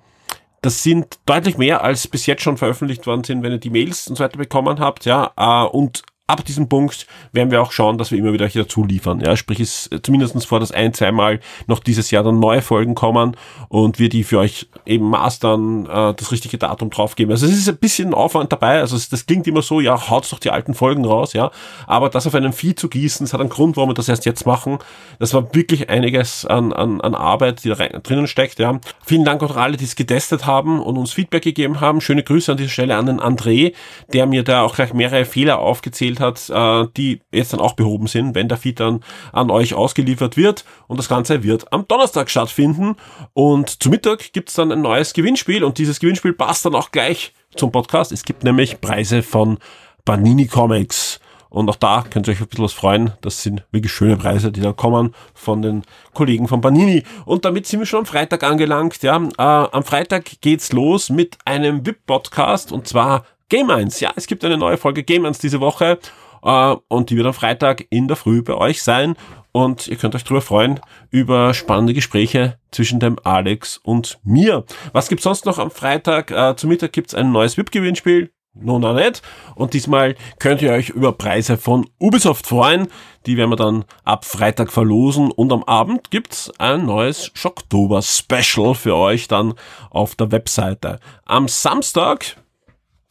[0.63, 4.09] das sind deutlich mehr, als bis jetzt schon veröffentlicht worden sind, wenn ihr die Mails
[4.09, 7.97] und so weiter bekommen habt, ja, äh, und ab diesem Punkt werden wir auch schauen,
[7.97, 9.21] dass wir immer wieder dazu liefern.
[9.21, 13.35] Ja, sprich, es zumindestens vor, dass ein, zweimal noch dieses Jahr dann neue Folgen kommen
[13.69, 17.33] und wir die für euch eben mastern, äh, das richtige Datum draufgeben.
[17.33, 18.81] Also es ist ein bisschen Aufwand dabei.
[18.81, 21.51] Also das klingt immer so, ja, haut doch die alten Folgen raus, ja.
[21.87, 24.27] Aber das auf einem Feed zu gießen, das hat einen Grund, warum wir das erst
[24.27, 24.79] jetzt machen.
[25.19, 28.79] Das war wirklich einiges an, an, an Arbeit, die da rein, drinnen steckt, ja.
[29.03, 32.03] Vielen Dank auch an alle, die es getestet haben und uns Feedback gegeben haben.
[32.03, 33.73] Schöne Grüße an dieser Stelle an den André,
[34.13, 37.75] der mir da auch gleich mehrere Fehler aufgezählt gespielt hat, äh, die jetzt dann auch
[37.75, 39.01] behoben sind, wenn der Feed dann
[39.33, 40.65] an euch ausgeliefert wird.
[40.87, 42.97] Und das Ganze wird am Donnerstag stattfinden.
[43.33, 47.33] Und zu Mittag gibt's dann ein neues Gewinnspiel und dieses Gewinnspiel passt dann auch gleich
[47.55, 48.13] zum Podcast.
[48.13, 49.59] Es gibt nämlich Preise von
[50.05, 51.21] Panini Comics.
[51.51, 53.13] Und auch da könnt ihr euch ein bisschen was freuen.
[53.23, 57.05] Das sind wirklich schöne Preise, die da kommen von den Kollegen von Panini.
[57.25, 59.03] Und damit sind wir schon am Freitag angelangt.
[59.03, 64.01] Ja, äh, am Freitag geht's los mit einem VIP-Podcast und zwar Game 1.
[64.01, 65.99] Ja, es gibt eine neue Folge Game 1 diese Woche
[66.43, 69.17] äh, und die wird am Freitag in der Früh bei euch sein
[69.53, 70.81] und ihr könnt euch darüber freuen
[71.11, 74.65] über spannende Gespräche zwischen dem Alex und mir.
[74.93, 76.31] Was gibt's sonst noch am Freitag?
[76.31, 78.31] Äh, zum Mittag gibt's ein neues VIP-Gewinnspiel.
[78.61, 79.23] Nun auch nicht.
[79.55, 82.89] Und diesmal könnt ihr euch über Preise von Ubisoft freuen.
[83.25, 85.31] Die werden wir dann ab Freitag verlosen.
[85.31, 89.55] Und am Abend gibt's ein neues Schocktober Special für euch dann
[89.91, 90.99] auf der Webseite.
[91.25, 92.37] Am Samstag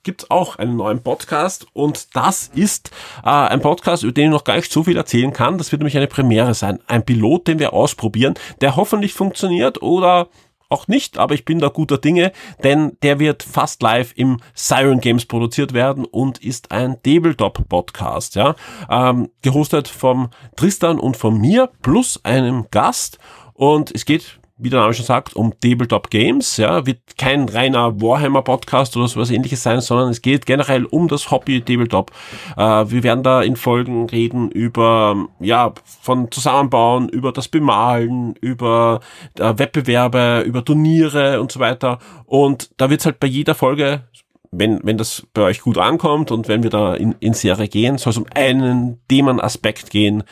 [0.07, 2.91] gibt es auch einen neuen Podcast und das ist
[3.25, 5.57] äh, ein Podcast, über den ich noch gar nicht so viel erzählen kann.
[5.57, 6.79] Das wird nämlich eine Premiere sein.
[6.87, 10.29] Ein Pilot, den wir ausprobieren, der hoffentlich funktioniert oder
[10.69, 12.31] auch nicht, aber ich bin da guter Dinge,
[12.63, 18.35] denn der wird fast live im Siren Games produziert werden und ist ein Tabletop Podcast,
[18.35, 18.55] ja,
[18.89, 23.17] ähm, gehostet vom Tristan und von mir plus einem Gast
[23.55, 26.57] und es geht wie der Name schon sagt, um Tabletop Games.
[26.57, 31.07] Ja, wird kein reiner Warhammer Podcast oder sowas ähnliches sein, sondern es geht generell um
[31.07, 32.11] das Hobby Tabletop.
[32.55, 39.01] Äh, wir werden da in Folgen reden über, ja, von Zusammenbauen, über das Bemalen, über
[39.37, 41.99] äh, Wettbewerbe, über Turniere und so weiter.
[42.25, 44.03] Und da wird's halt bei jeder Folge
[44.51, 47.97] wenn, wenn das bei euch gut ankommt und wenn wir da in, in Serie gehen,
[47.97, 50.23] soll es um einen Themenaspekt gehen,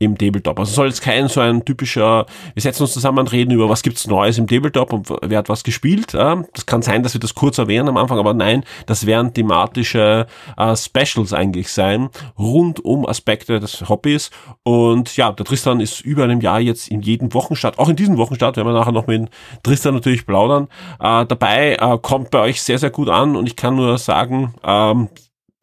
[0.00, 0.58] im Tabletop.
[0.58, 3.82] Also soll jetzt kein so ein typischer, wir setzen uns zusammen und reden über, was
[3.82, 6.14] gibt's Neues im Tabletop und wer hat was gespielt.
[6.14, 10.26] Das kann sein, dass wir das kurz erwähnen am Anfang, aber nein, das werden thematische
[10.56, 12.08] äh, Specials eigentlich sein,
[12.38, 14.30] rund um Aspekte des Hobbys.
[14.62, 18.16] Und ja, der Tristan ist über einem Jahr jetzt in jedem Wochenstart, auch in diesem
[18.16, 19.28] Wochenstart, werden wir nachher noch mit
[19.62, 23.56] Tristan natürlich plaudern, äh, dabei, äh, kommt bei euch sehr, sehr gut an und ich
[23.56, 25.10] kann nur sagen, ähm,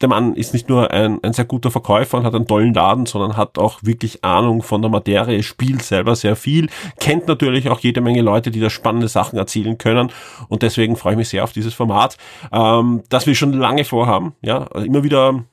[0.02, 3.06] der Mann ist nicht nur ein, ein sehr guter Verkäufer und hat einen tollen Laden,
[3.06, 7.80] sondern hat auch wirklich Ahnung von der Materie, spielt selber sehr viel, kennt natürlich auch
[7.80, 10.12] jede Menge Leute, die da spannende Sachen erzählen können.
[10.50, 12.18] Und deswegen freue ich mich sehr auf dieses Format,
[12.52, 15.44] ähm, das wir schon lange vorhaben, ja, immer wieder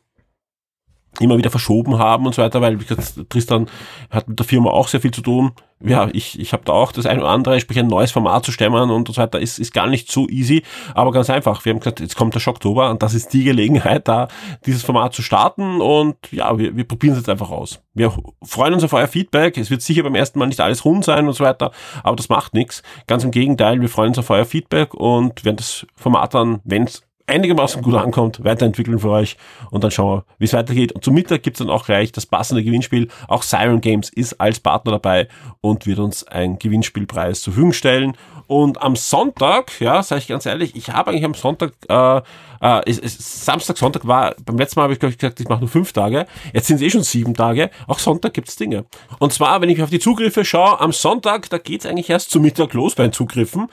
[1.21, 3.69] immer wieder verschoben haben und so weiter, weil wie gesagt, Tristan
[4.11, 5.53] hat mit der Firma auch sehr viel zu tun.
[5.87, 8.53] Ja, ich, ich habe da auch das eine oder andere, sprich ein neues Format zu
[8.53, 10.63] stemmen und so weiter, ist, ist gar nicht so easy,
[10.95, 11.63] aber ganz einfach.
[11.65, 14.29] Wir haben gesagt, jetzt kommt der Schocktober und das ist die Gelegenheit, da
[14.65, 17.83] dieses Format zu starten und ja, wir, wir probieren es jetzt einfach aus.
[17.93, 19.59] Wir freuen uns auf euer Feedback.
[19.59, 21.71] Es wird sicher beim ersten Mal nicht alles rund sein und so weiter,
[22.03, 22.83] aber das macht nichts.
[23.07, 26.85] Ganz im Gegenteil, wir freuen uns auf euer Feedback und werden das Format dann, wenn
[26.85, 29.37] es einigermaßen gut ankommt, weiterentwickeln für euch
[29.71, 30.93] und dann schauen wir, wie es weitergeht.
[30.93, 33.09] Und zum Mittag gibt's dann auch gleich das passende Gewinnspiel.
[33.29, 35.29] Auch Siren Games ist als Partner dabei
[35.61, 38.17] und wird uns ein Gewinnspielpreis zur Verfügung stellen.
[38.47, 42.19] Und am Sonntag, ja, sage ich ganz ehrlich, ich habe eigentlich am Sonntag, äh,
[42.61, 45.49] äh, es, es, Samstag, Sonntag war, beim letzten Mal habe ich glaube ich gesagt, ich
[45.49, 46.27] mache nur fünf Tage.
[46.53, 47.71] Jetzt sind es eh schon sieben Tage.
[47.87, 48.85] Auch Sonntag gibt's Dinge.
[49.19, 52.39] Und zwar, wenn ich auf die Zugriffe schaue, am Sonntag, da geht's eigentlich erst zu
[52.39, 53.69] Mittag los bei den Zugriffen.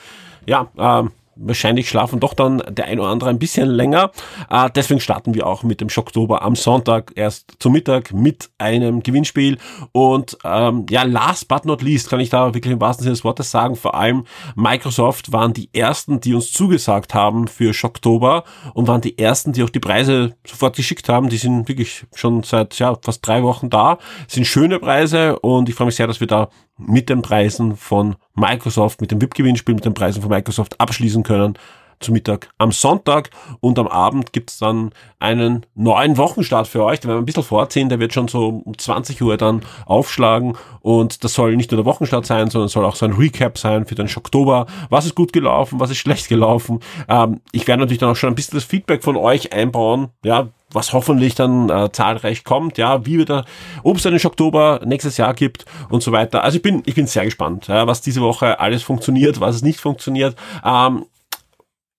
[0.46, 1.12] Ja, ähm,
[1.44, 4.12] wahrscheinlich schlafen doch dann der ein oder andere ein bisschen länger.
[4.50, 9.04] Äh, deswegen starten wir auch mit dem Schocktober am Sonntag erst zum Mittag mit einem
[9.04, 9.58] Gewinnspiel.
[9.92, 13.24] Und ähm, ja, last but not least kann ich da wirklich im wahrsten Sinne des
[13.24, 14.26] Wortes sagen, vor allem
[14.56, 19.64] Microsoft waren die ersten, die uns zugesagt haben für Schocktober und waren die ersten, die
[19.64, 21.30] auch die Preise sofort geschickt haben.
[21.30, 23.98] Die sind wirklich schon seit ja, fast drei Wochen da.
[24.28, 26.50] sind schöne Preise und ich freue mich sehr, dass wir da
[26.88, 31.58] mit den Preisen von Microsoft, mit dem VIP-Gewinnspiel, mit den Preisen von Microsoft abschließen können
[32.04, 37.00] zu Mittag am Sonntag und am Abend gibt's dann einen neuen Wochenstart für euch.
[37.00, 40.58] Den werden wir ein bisschen vorziehen, der wird schon so um 20 Uhr dann aufschlagen
[40.82, 43.86] und das soll nicht nur der Wochenstart sein, sondern soll auch so ein Recap sein
[43.86, 44.66] für den Oktober.
[44.90, 46.80] Was ist gut gelaufen, was ist schlecht gelaufen.
[47.08, 50.50] Ähm, ich werde natürlich dann auch schon ein bisschen das Feedback von euch einbauen, ja,
[50.74, 53.46] was hoffentlich dann äh, zahlreich kommt, ja, wie wieder,
[53.84, 56.44] ob es einen Oktober nächstes Jahr gibt und so weiter.
[56.44, 59.62] Also ich bin, ich bin sehr gespannt, ja, was diese Woche alles funktioniert, was es
[59.62, 60.36] nicht funktioniert.
[60.64, 61.06] Ähm,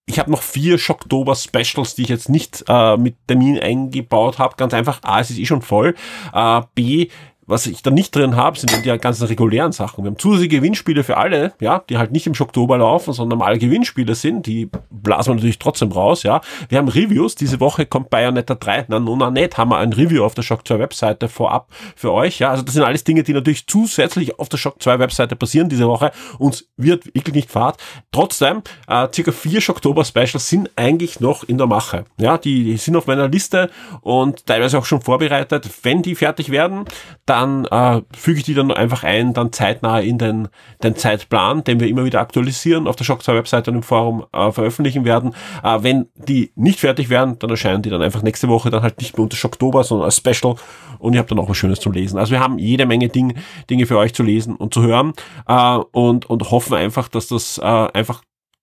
[0.06, 4.56] ich habe noch vier Schocktober Specials, die ich jetzt nicht äh, mit Termin eingebaut habe.
[4.56, 5.94] Ganz einfach, A, es ist eh schon voll.
[6.32, 7.08] Äh, B,
[7.52, 10.02] was ich da nicht drin habe, sind die ganzen regulären Sachen.
[10.02, 13.58] Wir haben zusätzliche Gewinnspiele für alle, ja, die halt nicht im Oktober laufen, sondern normale
[13.58, 14.46] Gewinnspiele sind.
[14.46, 16.40] Die blasen wir natürlich trotzdem raus, ja.
[16.70, 17.34] Wir haben Reviews.
[17.34, 18.86] Diese Woche kommt Bayonetta 3.
[18.88, 22.38] Na, nona nicht, haben wir ein Review auf der Shock 2 Webseite vorab für euch,
[22.38, 22.50] ja.
[22.50, 25.86] Also das sind alles Dinge, die natürlich zusätzlich auf der Shock 2 Webseite passieren diese
[25.86, 26.10] Woche.
[26.38, 27.76] Uns wird wirklich nicht fad.
[28.12, 32.04] Trotzdem, äh, circa vier Oktober Specials sind eigentlich noch in der Mache.
[32.18, 35.68] Ja, die, die sind auf meiner Liste und teilweise auch schon vorbereitet.
[35.82, 36.86] Wenn die fertig werden,
[37.26, 40.48] dann äh, füge ich die dann einfach ein, dann zeitnah in den,
[40.82, 44.24] den Zeitplan, den wir immer wieder aktualisieren, auf der Shock 2 Webseite und im Forum
[44.32, 45.34] äh, veröffentlichen werden.
[45.62, 48.98] Äh, wenn die nicht fertig werden, dann erscheinen die dann einfach nächste Woche dann halt
[49.00, 50.56] nicht mehr unter Schocktober, sondern als Special
[50.98, 52.18] und ihr habt dann auch was Schönes zum Lesen.
[52.18, 53.34] Also wir haben jede Menge Ding,
[53.68, 55.12] Dinge für euch zu lesen und zu hören
[55.48, 58.22] äh, und, und hoffen einfach, dass das äh, einfach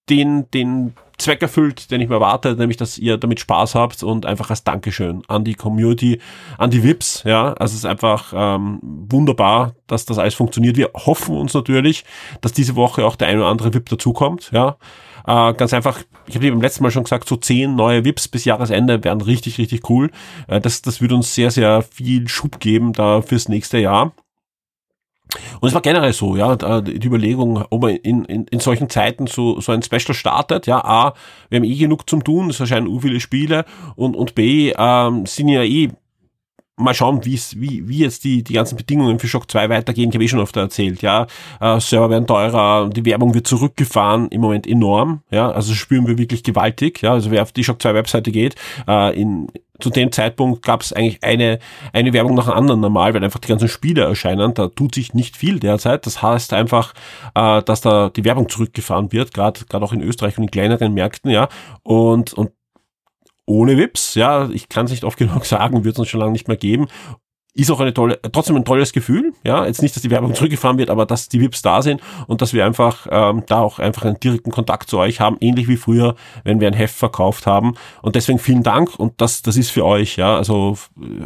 [0.10, 4.26] den, den Zweck erfüllt, den ich mir erwarte, nämlich, dass ihr damit Spaß habt und
[4.26, 6.20] einfach als Dankeschön an die Community,
[6.58, 10.78] an die VIPs, ja, also es ist einfach ähm, wunderbar, dass das alles funktioniert.
[10.78, 12.06] Wir hoffen uns natürlich,
[12.42, 14.78] dass diese Woche auch der ein oder andere VIP dazukommt, ja,
[15.28, 18.46] äh, ganz einfach, ich habe beim letzten Mal schon gesagt, so zehn neue VIPs bis
[18.46, 20.10] Jahresende wären richtig, richtig cool.
[20.48, 24.14] Äh, das, das würde uns sehr, sehr viel Schub geben da fürs nächste Jahr.
[25.60, 29.28] Und es war generell so, ja, die Überlegung, ob man in, in, in solchen Zeiten
[29.28, 31.14] so, so ein Special startet, ja, A,
[31.50, 33.66] wir haben eh genug zum tun, es erscheinen u viele Spiele
[33.96, 35.90] und, und B, ähm, sind ja eh
[36.80, 40.10] mal schauen, wie wie, jetzt die, die ganzen Bedingungen für Shock 2 weitergehen.
[40.10, 41.28] Ich habe eh schon oft erzählt, ja.
[41.60, 45.52] Äh, Server werden teurer, die Werbung wird zurückgefahren, im Moment enorm, ja.
[45.52, 47.14] Also spüren wir wirklich gewaltig, ja.
[47.14, 48.56] Also wer auf die Shock 2 Webseite geht,
[48.88, 49.48] äh, in,
[49.80, 51.60] zu dem Zeitpunkt gab es eigentlich eine,
[51.94, 54.54] eine Werbung nach der anderen normal, weil einfach die ganzen Spiele erscheinen.
[54.54, 56.06] Da tut sich nicht viel derzeit.
[56.06, 56.94] Das heißt einfach,
[57.36, 60.94] äh, dass da die Werbung zurückgefahren wird, gerade gerade auch in Österreich und in kleineren
[60.94, 61.48] Märkten, ja.
[61.84, 62.52] Und, und
[63.50, 66.32] ohne Wips, ja, ich kann es nicht oft genug sagen, wird es uns schon lange
[66.32, 66.88] nicht mehr geben.
[67.56, 70.78] Ist auch eine tolle, trotzdem ein tolles Gefühl, ja, jetzt nicht, dass die Werbung zurückgefahren
[70.78, 74.06] wird, aber dass die Wips da sind und dass wir einfach ähm, da auch einfach
[74.06, 77.74] einen direkten Kontakt zu euch haben, ähnlich wie früher, wenn wir ein Heft verkauft haben.
[78.04, 80.78] Und deswegen vielen Dank und das, das ist für euch, ja, also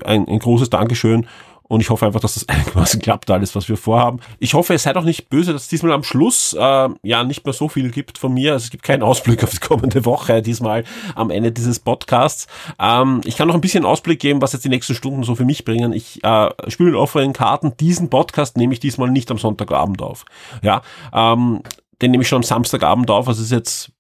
[0.06, 1.28] ein, ein großes Dankeschön
[1.68, 4.20] und ich hoffe einfach, dass das einigermaßen klappt, alles, was wir vorhaben.
[4.40, 7.46] Ich hoffe, es seid auch nicht böse, dass es diesmal am Schluss äh, ja nicht
[7.46, 8.54] mehr so viel gibt von mir.
[8.54, 10.84] Also es gibt keinen Ausblick auf die kommende Woche, diesmal
[11.16, 12.48] am Ende dieses Podcasts.
[12.80, 15.46] Ähm, ich kann noch ein bisschen Ausblick geben, was jetzt die nächsten Stunden so für
[15.46, 15.94] mich bringen.
[15.94, 17.76] Ich äh, spiele mit offenen Karten.
[17.78, 20.26] Diesen Podcast nehme ich diesmal nicht am Sonntagabend auf.
[20.62, 20.82] Ja,
[21.14, 21.62] ähm,
[22.02, 23.28] den nehme ich schon am Samstagabend auf.
[23.28, 23.93] Also es ist jetzt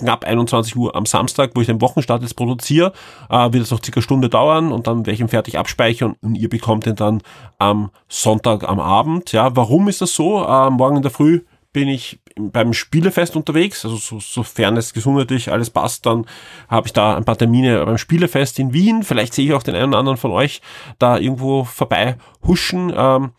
[0.00, 2.92] knapp 21 Uhr am Samstag, wo ich den Wochenstart jetzt produziere,
[3.28, 6.34] äh, wird es noch circa Stunde dauern und dann werde ich ihn fertig abspeichern und
[6.34, 7.22] ihr bekommt ihn dann
[7.58, 9.32] am Sonntag am Abend.
[9.32, 10.44] Ja, warum ist das so?
[10.44, 15.52] Äh, morgen in der Früh bin ich beim Spielefest unterwegs, also so, sofern es gesundheitlich
[15.52, 16.26] alles passt, dann
[16.68, 19.02] habe ich da ein paar Termine beim Spielefest in Wien.
[19.02, 20.60] Vielleicht sehe ich auch den einen oder anderen von euch
[20.98, 22.92] da irgendwo vorbei huschen.
[22.94, 23.32] Ähm,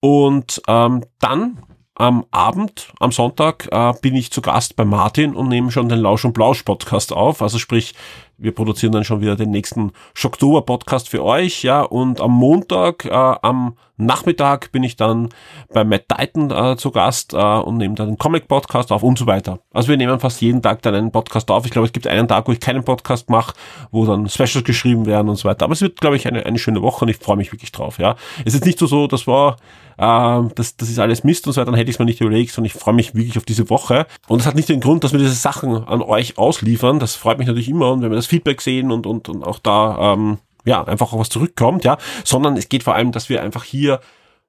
[0.00, 1.58] und ähm, dann
[1.96, 5.98] am Abend, am Sonntag, äh, bin ich zu Gast bei Martin und nehme schon den
[5.98, 7.42] Lausch und Blausch Podcast auf.
[7.42, 7.94] Also sprich,
[8.38, 11.82] wir produzieren dann schon wieder den nächsten Schocktober Podcast für euch, ja.
[11.82, 15.30] Und am Montag, äh, am Nachmittag bin ich dann
[15.72, 19.18] bei Matt Titan äh, zu Gast äh, und nehme dann den Comic Podcast auf und
[19.18, 19.60] so weiter.
[19.72, 21.64] Also wir nehmen fast jeden Tag dann einen Podcast auf.
[21.64, 23.54] Ich glaube, es gibt einen Tag, wo ich keinen Podcast mache,
[23.90, 25.64] wo dann Specials geschrieben werden und so weiter.
[25.64, 27.98] Aber es wird, glaube ich, eine, eine schöne Woche und ich freue mich wirklich drauf,
[27.98, 28.16] ja.
[28.44, 29.56] Es ist nicht so so, das war
[29.98, 32.20] äh, das, das ist alles Mist und so weiter, dann hätte ich es mir nicht
[32.20, 34.06] überlegt, sondern ich freue mich wirklich auf diese Woche.
[34.28, 36.98] Und es hat nicht den Grund, dass wir diese Sachen an euch ausliefern.
[36.98, 39.58] Das freut mich natürlich immer und wenn wir das Feedback sehen und, und, und auch
[39.58, 43.42] da ähm, ja einfach auch was zurückkommt, ja, sondern es geht vor allem, dass wir
[43.42, 44.00] einfach hier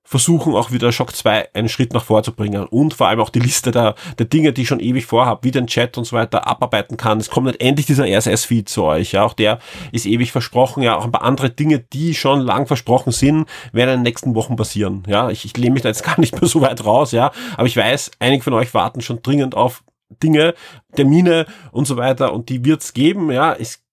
[0.08, 3.30] versuchen auch wieder Shock 2 einen Schritt nach vor zu bringen und vor allem auch
[3.30, 6.16] die Liste der, der Dinge, die ich schon ewig vorhabe, wie den Chat und so
[6.16, 7.20] weiter abarbeiten kann.
[7.20, 9.60] Es kommt nicht endlich dieser RSS-Feed zu euch, ja, auch der
[9.92, 13.90] ist ewig versprochen, ja, auch ein paar andere Dinge, die schon lang versprochen sind, werden
[13.90, 15.30] in den nächsten Wochen passieren, ja.
[15.30, 17.76] Ich, ich lehne mich da jetzt gar nicht mehr so weit raus, ja, aber ich
[17.76, 20.54] weiß, einige von euch warten schon dringend auf Dinge,
[20.96, 23.54] Termine und so weiter und die wird's geben, ja.
[23.54, 23.84] Es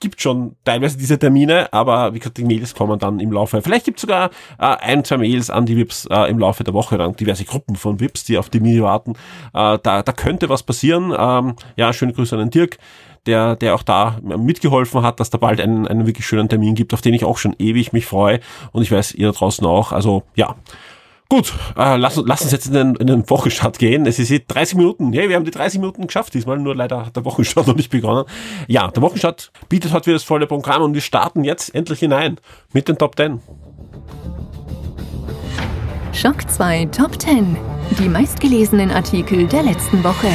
[0.00, 3.62] gibt schon teilweise diese Termine, aber wie gesagt, die Mails kommen dann im Laufe.
[3.62, 6.74] Vielleicht gibt es sogar äh, ein, zwei Mails an die VIPs äh, im Laufe der
[6.74, 9.12] Woche, dann diverse Gruppen von VIPs, die auf die Mini warten.
[9.54, 11.14] Äh, da, da könnte was passieren.
[11.16, 12.76] Ähm, ja, schöne Grüße an den Dirk,
[13.24, 16.92] der, der auch da mitgeholfen hat, dass da bald einen, einen wirklich schönen Termin gibt,
[16.92, 18.40] auf den ich auch schon ewig mich freue.
[18.72, 19.92] Und ich weiß, ihr da draußen auch.
[19.92, 20.56] Also ja,
[21.30, 24.06] Gut, äh, lass, lass uns jetzt in den, in den Wochenstart gehen.
[24.06, 25.12] Es ist jetzt 30 Minuten.
[25.12, 27.90] Hey, wir haben die 30 Minuten geschafft diesmal, nur leider hat der Wochenstart noch nicht
[27.90, 28.24] begonnen.
[28.68, 32.36] Ja, der Wochenstart bietet heute wieder das volle Programm und wir starten jetzt endlich hinein
[32.72, 33.40] mit den Top 10.
[36.12, 37.56] Schock 2 Top 10.
[37.98, 40.28] Die meistgelesenen Artikel der letzten Woche.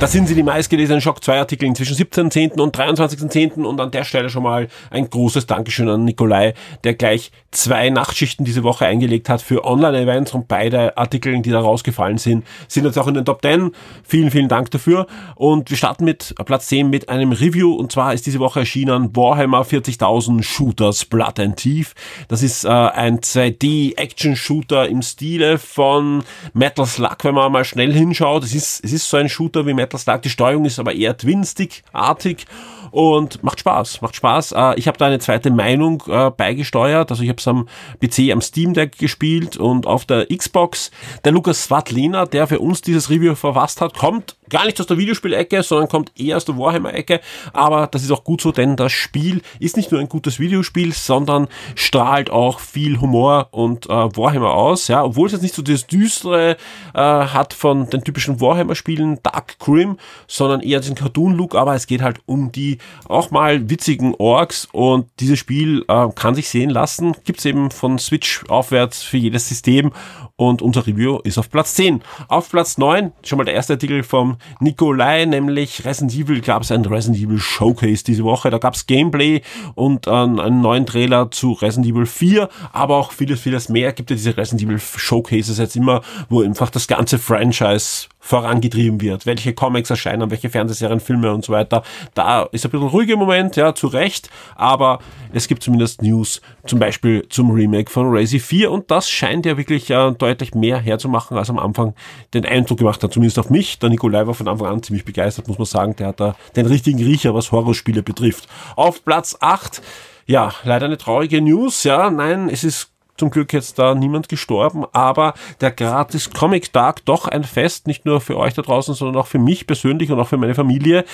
[0.00, 2.58] Das sind sie, die meistgelesenen Shock 2 Artikel zwischen 17.10.
[2.58, 3.64] und 23.10.
[3.64, 8.46] Und an der Stelle schon mal ein großes Dankeschön an Nikolai, der gleich zwei Nachtschichten
[8.46, 12.98] diese Woche eingelegt hat für Online-Events und beide Artikel, die da rausgefallen sind, sind jetzt
[12.98, 13.72] auch in den Top 10.
[14.02, 15.06] Vielen, vielen Dank dafür.
[15.34, 17.74] Und wir starten mit Platz 10 mit einem Review.
[17.74, 21.94] Und zwar ist diese Woche erschienen Warhammer 40.000 Shooters Blood and Thief.
[22.28, 28.44] Das ist äh, ein 2D-Action-Shooter im Stile von Metal Slug, wenn man mal schnell hinschaut.
[28.44, 30.18] Es ist, es ist so ein Shooter wie Metal Battlestar.
[30.18, 32.46] Die Steuerung ist aber eher Twin-Stick-artig
[32.90, 34.52] und macht Spaß, macht Spaß.
[34.52, 37.68] Äh, ich habe da eine zweite Meinung äh, beigesteuert, also ich habe es am
[38.00, 40.90] PC, am Steam Deck gespielt und auf der Xbox.
[41.24, 44.98] Der Lukas Svatlina, der für uns dieses Review verfasst hat, kommt gar nicht aus der
[44.98, 47.20] Videospielecke, sondern kommt eher aus der Warhammer-Ecke.
[47.52, 50.92] Aber das ist auch gut so, denn das Spiel ist nicht nur ein gutes Videospiel,
[50.92, 54.88] sondern strahlt auch viel Humor und äh, Warhammer aus.
[54.88, 56.56] Ja, obwohl es jetzt nicht so das Düstere
[56.94, 61.54] äh, hat von den typischen Warhammer-Spielen, Dark Grim, sondern eher diesen Cartoon-Look.
[61.54, 66.34] Aber es geht halt um die auch mal witzigen Orks und dieses Spiel äh, kann
[66.34, 67.14] sich sehen lassen.
[67.24, 69.92] Gibt's eben von Switch aufwärts für jedes System
[70.40, 72.00] und unser Review ist auf Platz 10.
[72.28, 76.72] Auf Platz 9, schon mal der erste Artikel vom Nikolai, nämlich Resident Evil, gab es
[76.72, 78.48] ein Resident Evil Showcase diese Woche.
[78.48, 79.42] Da gab es Gameplay
[79.74, 83.92] und äh, einen neuen Trailer zu Resident Evil 4, aber auch vieles, vieles mehr.
[83.92, 86.00] Gibt ja diese Resident Evil Showcases jetzt immer,
[86.30, 91.52] wo einfach das ganze Franchise vorangetrieben wird, welche Comics erscheinen, welche Fernsehserien, Filme und so
[91.52, 91.82] weiter.
[92.14, 95.00] Da ist ein bisschen ruhiger Moment, ja, zu Recht, aber
[95.32, 99.56] es gibt zumindest News, zum Beispiel zum Remake von Razy 4 und das scheint ja
[99.56, 101.94] wirklich äh, deutlich mehr herzumachen, als am Anfang
[102.34, 103.78] den Eindruck gemacht hat, zumindest auf mich.
[103.78, 105.96] Der Nikolai war von Anfang an ziemlich begeistert, muss man sagen.
[105.96, 108.46] Der hat da den richtigen Riecher, was Horrorspiele betrifft.
[108.76, 109.82] Auf Platz 8
[110.26, 112.08] ja, leider eine traurige News, ja.
[112.08, 117.28] Nein, es ist zum Glück jetzt da niemand gestorben, aber der gratis Comic Tag doch
[117.28, 120.28] ein Fest, nicht nur für euch da draußen, sondern auch für mich persönlich und auch
[120.28, 121.04] für meine Familie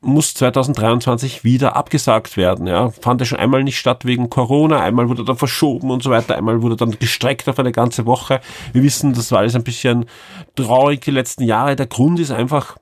[0.00, 2.66] muss 2023 wieder abgesagt werden.
[2.68, 2.90] Ja.
[2.90, 6.36] Fand ja schon einmal nicht statt wegen Corona, einmal wurde dann verschoben und so weiter,
[6.36, 8.40] einmal wurde dann gestreckt auf eine ganze Woche.
[8.72, 10.06] Wir wissen, das war alles ein bisschen
[10.54, 11.74] traurig die letzten Jahre.
[11.74, 12.76] Der Grund ist einfach,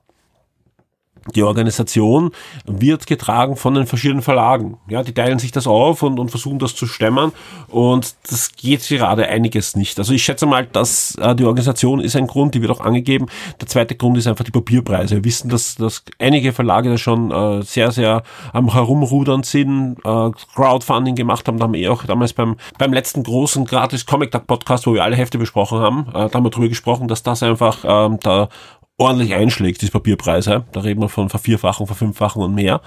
[1.33, 2.31] die Organisation
[2.65, 4.77] wird getragen von den verschiedenen Verlagen.
[4.87, 7.31] Ja, die teilen sich das auf und, und versuchen das zu stemmen
[7.67, 9.97] und das geht gerade einiges nicht.
[9.97, 13.25] Also ich schätze mal, dass äh, die Organisation ist ein Grund, die wird auch angegeben.
[13.59, 15.15] Der zweite Grund ist einfach die Papierpreise.
[15.15, 20.31] Wir wissen, dass, dass einige Verlage da schon äh, sehr, sehr am Herumrudern sind, äh,
[20.55, 21.57] Crowdfunding gemacht haben.
[21.57, 24.93] Da haben wir eh auch damals beim, beim letzten großen gratis Comic Tag Podcast, wo
[24.93, 28.19] wir alle Hefte besprochen haben, äh, da haben wir drüber gesprochen, dass das einfach ähm,
[28.21, 28.49] da
[28.97, 30.65] ordentlich einschlägt, diese Papierpreise.
[30.71, 32.81] Da reden wir von Vervierfachung, Verfünffachung und mehr.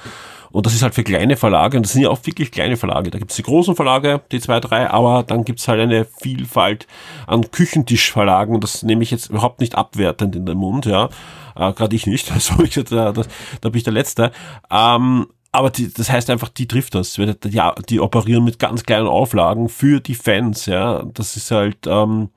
[0.51, 3.11] Und das ist halt für kleine Verlage, und das sind ja auch wirklich kleine Verlage.
[3.11, 6.87] Da gibt's die großen Verlage, die zwei, drei, aber dann gibt's halt eine Vielfalt
[7.27, 11.11] an Küchentischverlagen, und das nehme ich jetzt überhaupt nicht abwertend in den Mund, ja.
[11.55, 13.23] Äh, Gerade ich nicht, also ich, da, da,
[13.61, 14.33] da bin ich der Letzte.
[14.71, 17.15] Ähm, aber die, das heißt einfach, die trifft das.
[17.15, 21.03] Die, die operieren mit ganz kleinen Auflagen für die Fans, ja.
[21.13, 22.31] Das ist halt, ähm,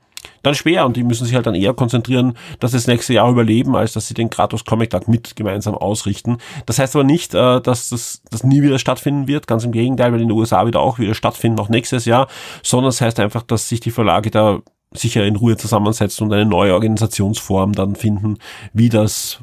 [0.44, 3.30] dann schwer und die müssen sich halt dann eher konzentrieren, dass sie das nächste Jahr
[3.30, 6.38] überleben, als dass sie den Kratos Comic Tag mit gemeinsam ausrichten.
[6.66, 10.12] Das heißt aber nicht, äh, dass das, das nie wieder stattfinden wird, ganz im Gegenteil,
[10.12, 12.28] weil in den USA wieder auch wieder stattfinden, noch nächstes Jahr,
[12.64, 14.60] sondern es das heißt einfach, dass sich die Verlage da
[14.94, 18.38] sicher in Ruhe zusammensetzen und eine neue Organisationsform dann finden,
[18.74, 19.40] wie das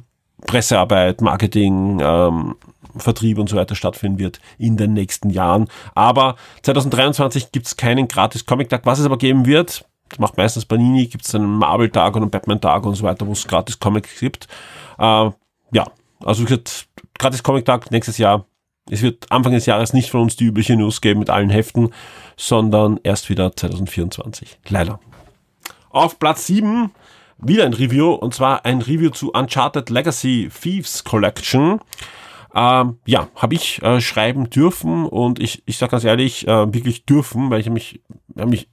[0.47, 2.55] Pressearbeit, Marketing, ähm,
[2.97, 5.69] Vertrieb und so weiter stattfinden wird in den nächsten Jahren.
[5.95, 8.85] Aber 2023 gibt es keinen gratis Comic-Tag.
[8.85, 9.85] Was es aber geben wird,
[10.19, 13.47] macht meistens Panini, gibt es einen Marvel-Tag und einen Batman-Tag und so weiter, wo es
[13.47, 14.47] gratis Comics gibt.
[14.99, 15.31] Äh,
[15.73, 15.87] ja,
[16.25, 18.45] also wie gesagt, gratis Comic-Tag nächstes Jahr
[18.91, 21.93] es wird Anfang des Jahres nicht von uns die übliche News geben mit allen Heften,
[22.37, 24.59] sondern erst wieder 2024.
[24.69, 25.01] Leider.
[25.91, 26.91] Auf Platz 7
[27.39, 31.81] wieder ein Review und zwar ein Review zu Uncharted Legacy Thieves Collection.
[32.55, 37.05] Ähm, ja, habe ich äh, schreiben dürfen und ich, ich sage ganz ehrlich, äh, wirklich
[37.05, 38.03] dürfen, weil ich mich,
[38.35, 38.69] mich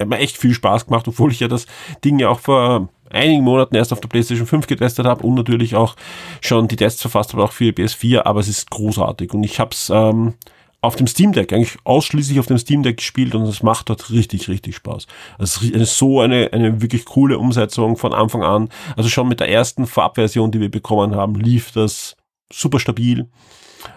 [0.00, 1.66] hat mir echt viel Spaß gemacht, obwohl ich ja das
[2.04, 5.74] Ding ja auch vor einigen Monaten erst auf der PlayStation 5 getestet habe und natürlich
[5.74, 5.96] auch
[6.40, 9.60] schon die Tests verfasst habe, auch für die PS4, aber es ist großartig und ich
[9.60, 10.34] habe es ähm,
[10.82, 14.10] auf dem Steam Deck, eigentlich ausschließlich auf dem Steam Deck gespielt und es macht dort
[14.10, 15.06] richtig, richtig Spaß.
[15.38, 18.68] Es ist so eine, eine wirklich coole Umsetzung von Anfang an.
[18.96, 22.16] Also schon mit der ersten Vorabversion, die wir bekommen haben, lief das
[22.52, 23.28] super stabil.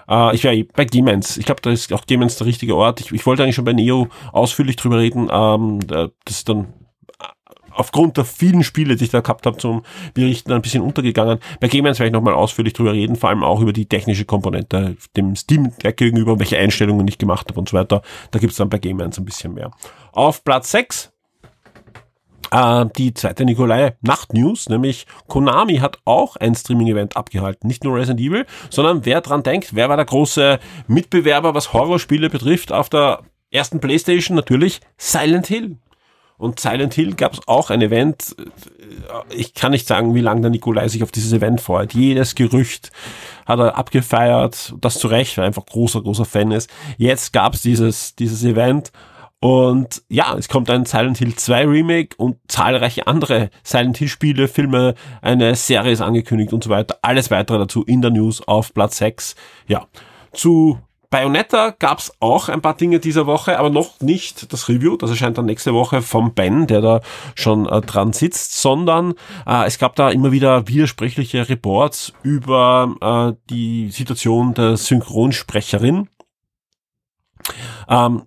[0.10, 1.38] Äh, ich wäre bei Demons.
[1.38, 3.02] Ich glaube, da ist auch Demons der richtige Ort.
[3.02, 5.30] Ich, ich wollte eigentlich schon bei Neo ausführlich drüber reden.
[5.32, 6.74] Ähm, das ist dann
[7.76, 9.84] aufgrund der vielen Spiele, die ich da gehabt habe zum
[10.14, 11.40] Berichten, ein bisschen untergegangen.
[11.60, 14.26] Bei Game 1 werde ich nochmal ausführlich drüber reden, vor allem auch über die technische
[14.26, 18.02] Komponente, dem Steam Deck gegenüber, welche Einstellungen ich gemacht habe und so weiter.
[18.32, 19.72] Da gibt's dann bei Game 1 ein bisschen mehr.
[20.14, 21.12] Auf Platz 6
[22.52, 27.68] äh, die zweite Nikolai Nacht News, nämlich Konami hat auch ein Streaming-Event abgehalten.
[27.68, 32.30] Nicht nur Resident Evil, sondern wer dran denkt, wer war der große Mitbewerber, was Horrorspiele
[32.30, 33.22] betrifft, auf der
[33.52, 35.78] ersten Playstation natürlich Silent Hill.
[36.38, 38.36] Und Silent Hill gab es auch ein Event.
[39.34, 41.94] Ich kann nicht sagen, wie lange der Nikolai sich auf dieses Event freut.
[41.94, 42.92] Jedes Gerücht
[43.46, 46.70] hat er abgefeiert, das zu Recht, weil er einfach großer, großer Fan ist.
[46.98, 48.92] Jetzt gab es dieses, dieses Event.
[49.46, 54.48] Und ja, es kommt ein Silent Hill 2 Remake und zahlreiche andere Silent Hill Spiele,
[54.48, 56.98] Filme, eine Serie ist angekündigt und so weiter.
[57.04, 59.36] Alles weitere dazu in der News auf Platz 6.
[59.68, 59.86] Ja,
[60.34, 60.80] zu
[61.12, 64.98] Bayonetta gab es auch ein paar Dinge dieser Woche, aber noch nicht das Review.
[64.98, 67.02] Das erscheint dann nächste Woche vom Ben, der da
[67.36, 69.14] schon äh, dran sitzt, sondern
[69.46, 76.10] äh, es gab da immer wieder widersprüchliche Reports über äh, die Situation der Synchronsprecherin.
[77.88, 78.24] Ähm,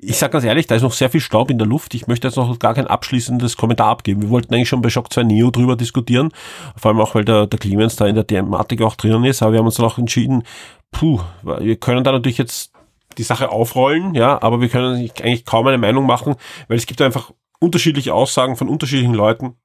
[0.00, 1.92] ich sage ganz ehrlich, da ist noch sehr viel Staub in der Luft.
[1.94, 4.22] Ich möchte jetzt noch gar kein abschließendes Kommentar abgeben.
[4.22, 6.30] Wir wollten eigentlich schon bei Shock 2 Neo drüber diskutieren,
[6.76, 9.52] vor allem auch, weil der, der Clemens da in der Thematik auch drinnen ist, aber
[9.52, 10.44] wir haben uns dann auch entschieden,
[10.92, 12.72] puh, wir können da natürlich jetzt
[13.16, 16.36] die Sache aufrollen, ja, aber wir können eigentlich kaum eine Meinung machen,
[16.68, 19.56] weil es gibt einfach unterschiedliche Aussagen von unterschiedlichen Leuten.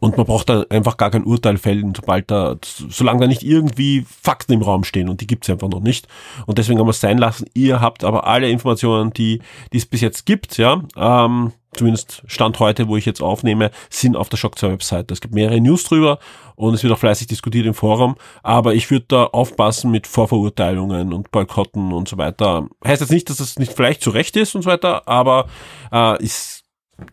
[0.00, 4.04] Und man braucht da einfach gar kein Urteil fällen, sobald da, solange da nicht irgendwie
[4.22, 6.08] Fakten im Raum stehen und die gibt's einfach noch nicht.
[6.46, 7.46] Und deswegen haben wir es sein lassen.
[7.54, 9.40] Ihr habt aber alle Informationen, die,
[9.72, 14.16] die es bis jetzt gibt, ja, ähm, zumindest Stand heute, wo ich jetzt aufnehme, sind
[14.16, 15.14] auf der Shock 2 Webseite.
[15.14, 16.18] Es gibt mehrere News drüber
[16.54, 21.12] und es wird auch fleißig diskutiert im Forum, aber ich würde da aufpassen mit Vorverurteilungen
[21.12, 22.68] und Boykotten und so weiter.
[22.86, 25.46] Heißt jetzt nicht, dass das nicht vielleicht zu Recht ist und so weiter, aber
[25.90, 26.61] äh, ist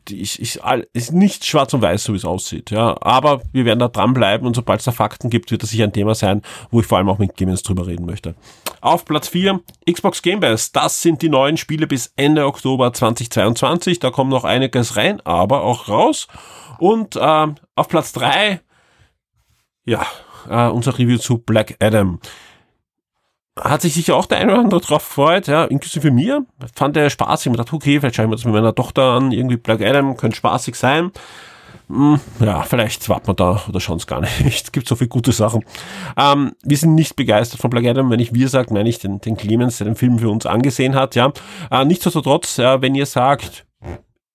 [0.10, 0.60] ich, ich,
[0.94, 2.72] ist nicht schwarz und weiß, so wie es aussieht.
[2.72, 5.86] Ja, aber wir werden da dranbleiben und sobald es da Fakten gibt, wird das sicher
[5.86, 8.36] ein Thema sein, wo ich vor allem auch mit Gamers drüber reden möchte.
[8.82, 9.60] Auf Platz 4
[9.90, 10.72] Xbox Game Pass.
[10.72, 14.00] Das sind die neuen Spiele bis Ende Oktober 2022.
[14.00, 16.28] Da kommt noch einiges rein, aber auch raus.
[16.78, 18.62] Und äh, auf Platz 3
[19.86, 20.06] ja,
[20.50, 22.20] äh, unser Review zu Black Adam
[23.64, 26.46] hat sich sicher auch der eine oder andere drauf gefreut, ja, inklusive mir.
[26.76, 27.52] Fand er spaßig.
[27.52, 29.32] Ich dachte, okay, vielleicht schaue ich mir das mit meiner Tochter an.
[29.32, 31.12] Irgendwie Black Adam könnte spaßig sein.
[31.90, 34.40] Hm, ja, vielleicht warten wir da oder schauen es gar nicht.
[34.46, 35.66] Es gibt so viele gute Sachen.
[36.18, 38.10] Ähm, wir sind nicht begeistert von Black Adam.
[38.12, 40.96] Wenn ich wir sage, meine ich den, den Clemens, der den Film für uns angesehen
[40.96, 41.32] hat, ja.
[41.72, 43.66] Äh, nichtsdestotrotz, ja, wenn ihr sagt,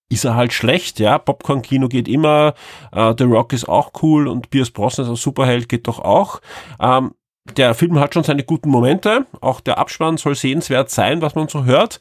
[0.09, 1.19] ist er halt schlecht, ja.
[1.19, 2.55] Popcorn-Kino geht immer,
[2.93, 6.41] äh, The Rock ist auch cool und Pierce Brosnan als Superheld geht doch auch.
[6.81, 7.13] Ähm,
[7.57, 9.27] der Film hat schon seine guten Momente.
[9.41, 12.01] Auch der Abspann soll sehenswert sein, was man so hört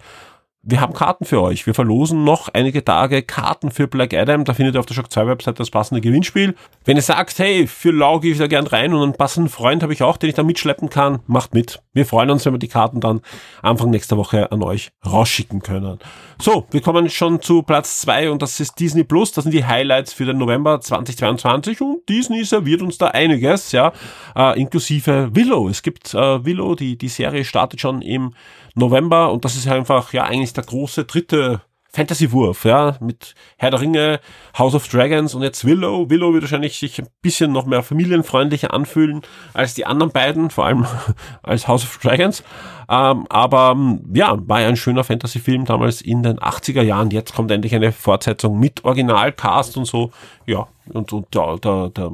[0.65, 1.65] wir haben Karten für euch.
[1.65, 4.45] Wir verlosen noch einige Tage Karten für Black Adam.
[4.45, 6.55] Da findet ihr auf der Shock 2 Website das passende Gewinnspiel.
[6.85, 9.83] Wenn ihr sagt, hey, für Lau gehe ich da gern rein und einen passenden Freund
[9.83, 11.81] habe ich auch, den ich da mitschleppen kann, macht mit.
[11.91, 13.19] Wir freuen uns, wenn wir die Karten dann
[13.61, 15.99] Anfang nächster Woche an euch rausschicken können.
[16.39, 19.33] So, wir kommen schon zu Platz 2 und das ist Disney Plus.
[19.33, 23.91] Das sind die Highlights für den November 2022 und Disney serviert uns da einiges, ja,
[24.33, 25.67] äh, inklusive Willow.
[25.67, 28.33] Es gibt äh, Willow, die, die Serie startet schon im
[28.75, 31.61] November und das ist einfach ja eigentlich der große dritte
[31.95, 34.19] Fantasy-Wurf, ja, mit Herr der Ringe,
[34.57, 36.09] House of Dragons und jetzt Willow.
[36.09, 39.21] Willow wird wahrscheinlich sich ein bisschen noch mehr familienfreundlicher anfühlen
[39.53, 40.87] als die anderen beiden, vor allem
[41.43, 42.43] als House of Dragons.
[42.89, 43.77] Ähm, aber
[44.11, 47.11] ja, war ja ein schöner Fantasy-Film damals in den 80er Jahren.
[47.11, 50.11] Jetzt kommt endlich eine Fortsetzung mit Originalcast und so.
[50.47, 52.11] Ja, und, und der, der, der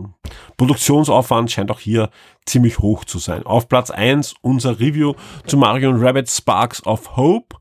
[0.57, 2.09] Produktionsaufwand scheint auch hier
[2.49, 3.45] ziemlich hoch zu sein.
[3.45, 5.13] Auf Platz eins unser Review
[5.45, 7.55] zu Mario Rabbit Sparks of Hope.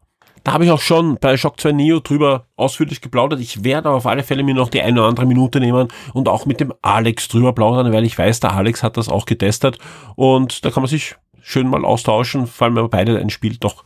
[0.44, 3.40] Da habe ich auch schon bei Shock 2 Neo drüber ausführlich geplaudert.
[3.40, 6.46] Ich werde auf alle Fälle mir noch die eine oder andere Minute nehmen und auch
[6.46, 9.78] mit dem Alex drüber plaudern, weil ich weiß, der Alex hat das auch getestet
[10.16, 13.56] und da kann man sich schön mal austauschen, vor allem wenn wir beide ein Spiel
[13.58, 13.84] doch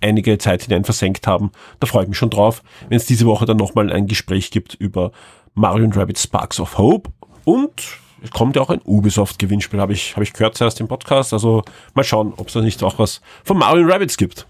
[0.00, 1.50] einige Zeit hinein versenkt haben.
[1.80, 4.74] Da freue ich mich schon drauf, wenn es diese Woche dann nochmal ein Gespräch gibt
[4.74, 5.12] über
[5.54, 7.10] Mario Rabbit Sparks of Hope
[7.44, 11.32] und es kommt ja auch ein Ubisoft-Gewinnspiel, habe ich, hab ich gehört zuerst im Podcast.
[11.32, 11.62] Also
[11.94, 14.46] mal schauen, ob es da nicht auch was von Mario Rabbits gibt.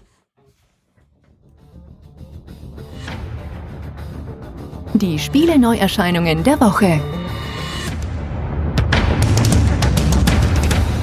[4.95, 6.99] Die Spiele-Neuerscheinungen der Woche.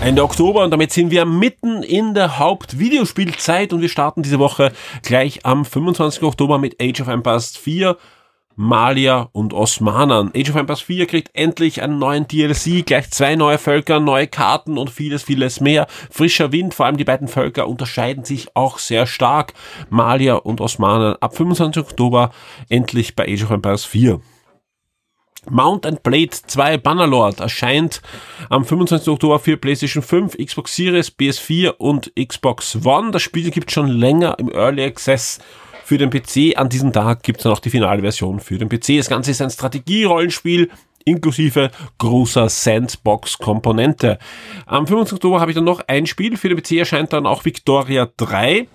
[0.03, 4.73] Ende Oktober und damit sind wir mitten in der Hauptvideospielzeit und wir starten diese Woche
[5.03, 6.23] gleich am 25.
[6.23, 7.97] Oktober mit Age of Empires 4
[8.57, 10.33] Malia und Osmanen.
[10.35, 14.79] Age of Empires 4 kriegt endlich einen neuen DLC, gleich zwei neue Völker, neue Karten
[14.79, 15.87] und vieles, vieles mehr.
[16.11, 19.53] Frischer Wind, vor allem die beiden Völker unterscheiden sich auch sehr stark.
[19.91, 21.83] Malia und Osmanen ab 25.
[21.83, 22.31] Oktober
[22.71, 24.21] endlich bei Age of Empires 4.
[25.49, 28.03] Mount and Blade 2 Bannerlord erscheint
[28.49, 29.09] am 25.
[29.09, 33.13] Oktober für PlayStation 5, Xbox Series, PS4 und Xbox One.
[33.13, 35.39] Das Spiel gibt schon länger im Early Access
[35.87, 36.59] für den PC.
[36.59, 38.97] An diesem Tag gibt es dann auch die finale Version für den PC.
[38.97, 40.69] Das Ganze ist ein Strategie-Rollenspiel
[41.05, 44.19] inklusive großer Sandbox-Komponente.
[44.67, 45.15] Am 25.
[45.15, 46.37] Oktober habe ich dann noch ein Spiel.
[46.37, 48.67] Für den PC erscheint dann auch Victoria 3.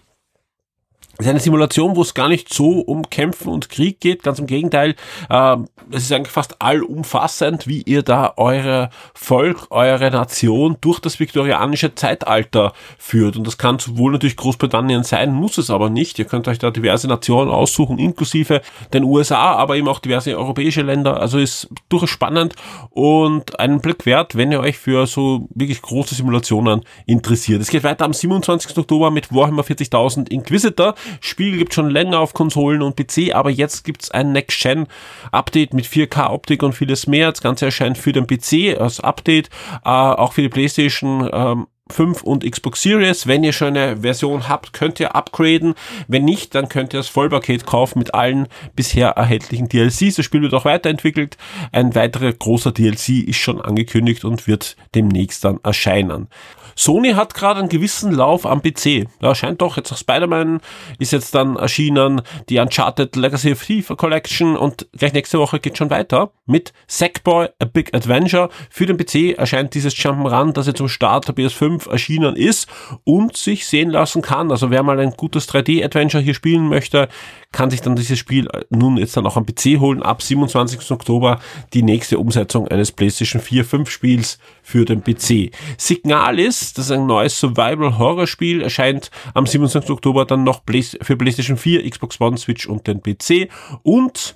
[1.22, 4.24] Das ist eine Simulation, wo es gar nicht so um Kämpfen und Krieg geht.
[4.24, 4.96] Ganz im Gegenteil,
[5.30, 5.58] äh,
[5.92, 11.94] es ist eigentlich fast allumfassend, wie ihr da eure Volk, eure Nation durch das viktorianische
[11.94, 13.38] Zeitalter führt.
[13.38, 16.18] Und das kann sowohl natürlich Großbritannien sein, muss es aber nicht.
[16.18, 18.62] Ihr könnt euch da diverse Nationen aussuchen, inklusive
[18.92, 21.20] den USA, aber eben auch diverse europäische Länder.
[21.20, 22.56] Also ist durchaus spannend
[22.90, 27.62] und einen Blick wert, wenn ihr euch für so wirklich große Simulationen interessiert.
[27.62, 28.76] Es geht weiter am 27.
[28.76, 30.96] Oktober mit Warhammer 40.000 Inquisitor.
[31.20, 36.64] Spiel gibt schon länger auf Konsolen und PC, aber jetzt gibt's ein Next-Gen-Update mit 4K-Optik
[36.64, 37.32] und vieles mehr.
[37.32, 39.49] Das Ganze erscheint für den PC als Update,
[39.84, 43.28] äh, auch für die PlayStation ähm, 5 und Xbox Series.
[43.28, 45.76] Wenn ihr schon eine Version habt, könnt ihr upgraden.
[46.08, 50.16] Wenn nicht, dann könnt ihr das Vollpaket kaufen mit allen bisher erhältlichen DLCs.
[50.16, 51.38] Das Spiel wird auch weiterentwickelt.
[51.72, 56.28] Ein weiterer großer DLC ist schon angekündigt und wird demnächst dann erscheinen.
[56.76, 59.08] Sony hat gerade einen gewissen Lauf am PC.
[59.20, 60.62] Da scheint doch jetzt auch Spider-Man
[61.00, 65.78] ist jetzt dann erschienen, die Uncharted Legacy of Thief Collection und gleich nächste Woche geht
[65.78, 68.50] schon weiter mit Sackboy A Big Adventure.
[68.70, 72.68] Für den PC erscheint dieses Jump'n'Run, das jetzt zum Start der PS5 erschienen ist
[73.04, 74.52] und sich sehen lassen kann.
[74.52, 77.10] Also wer mal ein gutes 3D-Adventure hier spielen möchte,
[77.52, 80.02] kann sich dann dieses Spiel nun jetzt dann auch am PC holen.
[80.02, 80.92] Ab 27.
[80.92, 81.40] Oktober
[81.74, 85.52] die nächste Umsetzung eines PlayStation 4 5 Spiels für den PC.
[85.78, 89.92] Signalis, das ist ein neues Survival-Horror-Spiel, erscheint am 27.
[89.92, 90.62] Oktober dann noch
[91.02, 93.50] für PlayStation 4, Xbox One, Switch und den PC.
[93.84, 94.36] Und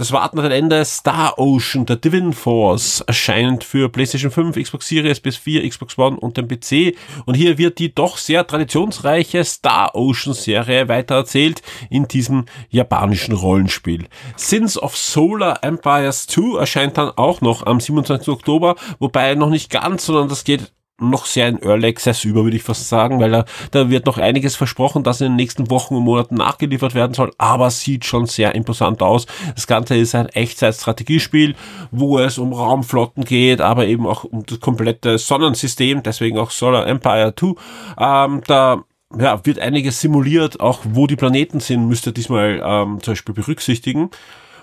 [0.00, 0.82] das warten wir Ende.
[0.86, 6.38] Star Ocean, der Divin Force, erscheint für PlayStation 5, Xbox Series, PS4, Xbox One und
[6.38, 6.96] den PC.
[7.26, 14.06] Und hier wird die doch sehr traditionsreiche Star Ocean Serie weitererzählt in diesem japanischen Rollenspiel.
[14.36, 18.30] Sins of Solar Empires 2 erscheint dann auch noch am 27.
[18.30, 22.56] Oktober, wobei noch nicht ganz, sondern das geht noch sehr in Early Access über, würde
[22.56, 25.94] ich fast sagen, weil da, da wird noch einiges versprochen, das in den nächsten Wochen
[25.96, 29.26] und Monaten nachgeliefert werden soll, aber sieht schon sehr imposant aus.
[29.54, 31.54] Das Ganze ist ein Echtzeit-Strategiespiel,
[31.90, 36.86] wo es um Raumflotten geht, aber eben auch um das komplette Sonnensystem, deswegen auch Solar
[36.86, 37.54] Empire 2.
[37.98, 38.84] Ähm, da
[39.18, 43.34] ja, wird einiges simuliert, auch wo die Planeten sind, müsst ihr diesmal ähm, zum Beispiel
[43.34, 44.10] berücksichtigen.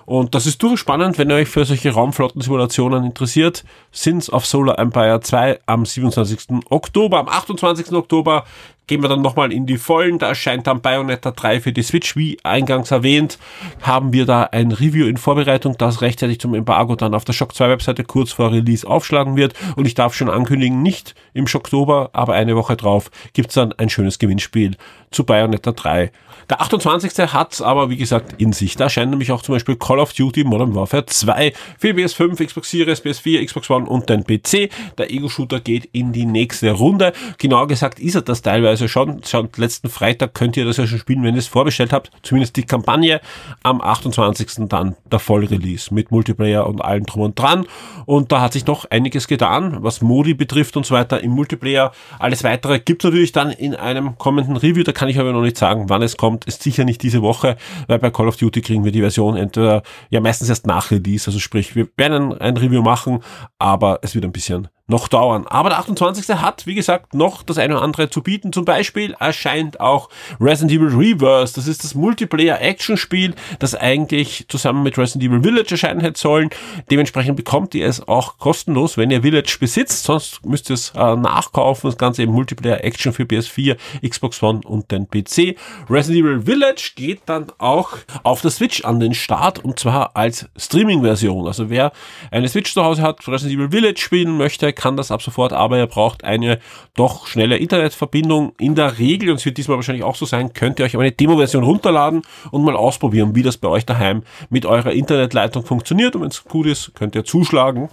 [0.07, 3.65] Und das ist durchaus spannend, wenn ihr euch für solche Raumflottensimulationen interessiert.
[3.91, 6.63] Sins of Solar Empire 2 am 27.
[6.69, 7.19] Oktober.
[7.19, 7.91] Am 28.
[7.91, 8.45] Oktober
[8.87, 10.17] gehen wir dann nochmal in die Vollen.
[10.17, 12.15] Da erscheint dann Bayonetta 3 für die Switch.
[12.15, 13.37] Wie eingangs erwähnt,
[13.81, 17.53] haben wir da ein Review in Vorbereitung, das rechtzeitig zum Embargo dann auf der Shock
[17.53, 19.55] 2 Webseite kurz vor Release aufschlagen wird.
[19.75, 23.89] Und ich darf schon ankündigen, nicht im Shocktober, aber eine Woche drauf gibt's dann ein
[23.89, 24.77] schönes Gewinnspiel
[25.11, 26.11] zu Bayonetta 3.
[26.49, 27.33] Der 28.
[27.33, 28.77] hat's aber, wie gesagt, in sich.
[28.77, 32.71] Da erscheint nämlich auch zum Beispiel Call of Duty Modern Warfare 2 für PS5, Xbox
[32.71, 34.69] Series, PS4, Xbox One und den PC.
[34.97, 37.11] Der Ego-Shooter geht in die nächste Runde.
[37.37, 39.21] Genauer gesagt ist er das teilweise schon.
[39.25, 42.11] Schon letzten Freitag könnt ihr das ja schon spielen, wenn ihr es vorbestellt habt.
[42.23, 43.19] Zumindest die Kampagne.
[43.63, 44.69] Am 28.
[44.69, 47.65] dann der Vollrelease mit Multiplayer und allem drum und dran.
[48.05, 51.91] Und da hat sich doch einiges getan, was Modi betrifft und so weiter im Multiplayer.
[52.19, 54.83] Alles weitere gibt's natürlich dann in einem kommenden Review.
[54.83, 56.45] Da kann ich aber noch nicht sagen, wann es kommt.
[56.45, 59.83] Ist sicher nicht diese Woche, weil bei Call of Duty kriegen wir die Version entweder
[60.09, 63.19] ja meistens erst nach Release, also sprich, wir werden ein Review machen,
[63.59, 65.45] aber es wird ein bisschen noch dauern.
[65.47, 66.29] Aber der 28.
[66.37, 68.53] hat, wie gesagt, noch das eine oder andere zu bieten.
[68.53, 70.09] Zum Beispiel erscheint auch
[70.39, 71.53] Resident Evil Reverse.
[71.55, 76.49] Das ist das Multiplayer-Action-Spiel, das eigentlich zusammen mit Resident Evil Village erscheinen hätte sollen.
[76.89, 80.05] Dementsprechend bekommt ihr es auch kostenlos, wenn ihr Village besitzt.
[80.05, 81.89] Sonst müsst ihr es äh, nachkaufen.
[81.89, 83.75] Das Ganze eben Multiplayer-Action für PS4,
[84.07, 85.57] Xbox One und den PC.
[85.89, 90.47] Resident Evil Village geht dann auch auf der Switch an den Start und zwar als
[90.55, 91.45] Streaming-Version.
[91.45, 91.91] Also wer
[92.31, 95.77] eine Switch zu Hause hat, Resident Evil Village spielen möchte, kann das ab sofort, aber
[95.77, 96.59] ihr braucht eine
[96.95, 98.53] doch schnelle Internetverbindung.
[98.59, 101.11] In der Regel, und es wird diesmal wahrscheinlich auch so sein, könnt ihr euch eine
[101.11, 102.21] Demo-Version runterladen
[102.51, 106.15] und mal ausprobieren, wie das bei euch daheim mit eurer Internetleitung funktioniert.
[106.15, 107.89] Und wenn es gut ist, könnt ihr zuschlagen.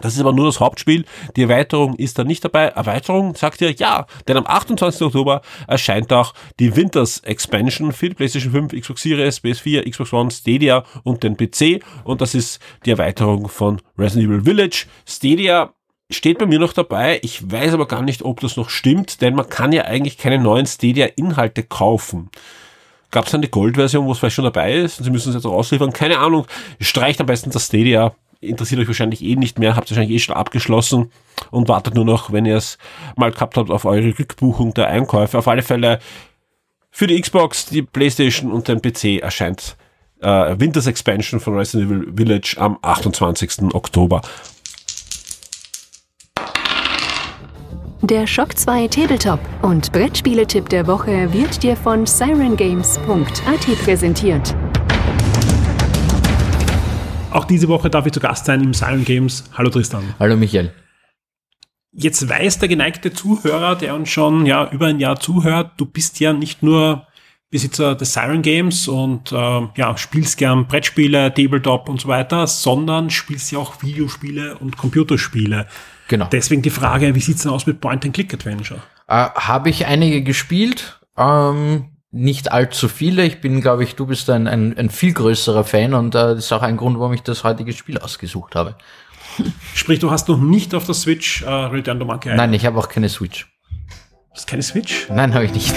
[0.00, 1.04] Das ist aber nur das Hauptspiel.
[1.36, 2.68] Die Erweiterung ist da nicht dabei.
[2.68, 5.02] Erweiterung sagt ihr ja, denn am 28.
[5.02, 10.30] Oktober erscheint auch die Winters Expansion für die PlayStation 5, Xbox Series, PS4, Xbox One,
[10.30, 11.84] Stadia und den PC.
[12.04, 14.86] Und das ist die Erweiterung von Resident Evil Village.
[15.06, 15.72] Stadia
[16.10, 17.20] steht bei mir noch dabei.
[17.22, 20.38] Ich weiß aber gar nicht, ob das noch stimmt, denn man kann ja eigentlich keine
[20.38, 22.30] neuen Stadia-Inhalte kaufen.
[23.10, 24.98] Gab es eine Gold-Version, wo es vielleicht schon dabei ist?
[24.98, 25.92] Und Sie müssen es jetzt rausliefern.
[25.92, 26.46] Keine Ahnung.
[26.80, 30.36] Streicht am besten das Stadia interessiert euch wahrscheinlich eh nicht mehr, habt wahrscheinlich eh schon
[30.36, 31.10] abgeschlossen
[31.50, 32.78] und wartet nur noch, wenn ihr es
[33.16, 35.38] mal gehabt habt, auf eure Rückbuchung der Einkäufe.
[35.38, 35.98] Auf alle Fälle
[36.90, 39.76] für die Xbox, die Playstation und den PC erscheint
[40.20, 43.74] äh, Winters Expansion von Resident Evil Village am 28.
[43.74, 44.20] Oktober.
[48.02, 54.56] Der Shock 2 Tabletop und Brettspieletipp der Woche wird dir von sirengames.at präsentiert.
[57.32, 59.44] Auch diese Woche darf ich zu Gast sein im Siren Games.
[59.56, 60.14] Hallo Tristan.
[60.18, 60.70] Hallo Michael.
[61.92, 66.20] Jetzt weiß der geneigte Zuhörer, der uns schon ja über ein Jahr zuhört, du bist
[66.20, 67.06] ja nicht nur
[67.50, 73.10] Besitzer des Siren Games und äh, ja, spielst gern Brettspiele, Tabletop und so weiter, sondern
[73.10, 75.66] spielst ja auch Videospiele und Computerspiele.
[76.08, 76.28] Genau.
[76.32, 78.80] Deswegen die Frage, wie sieht's denn aus mit Point-and-Click-Adventure?
[79.08, 83.24] Äh, Habe ich einige gespielt, ähm, nicht allzu viele.
[83.24, 86.44] Ich bin, glaube ich, du bist ein, ein, ein viel größerer Fan und äh, das
[86.44, 88.76] ist auch ein Grund, warum ich das heutige Spiel ausgesucht habe.
[89.74, 92.78] Sprich, du hast noch nicht auf der Switch äh, Return to Monkey Nein, ich habe
[92.78, 93.46] auch keine Switch.
[93.70, 95.08] Du hast keine Switch?
[95.08, 95.74] Nein, habe ich nicht.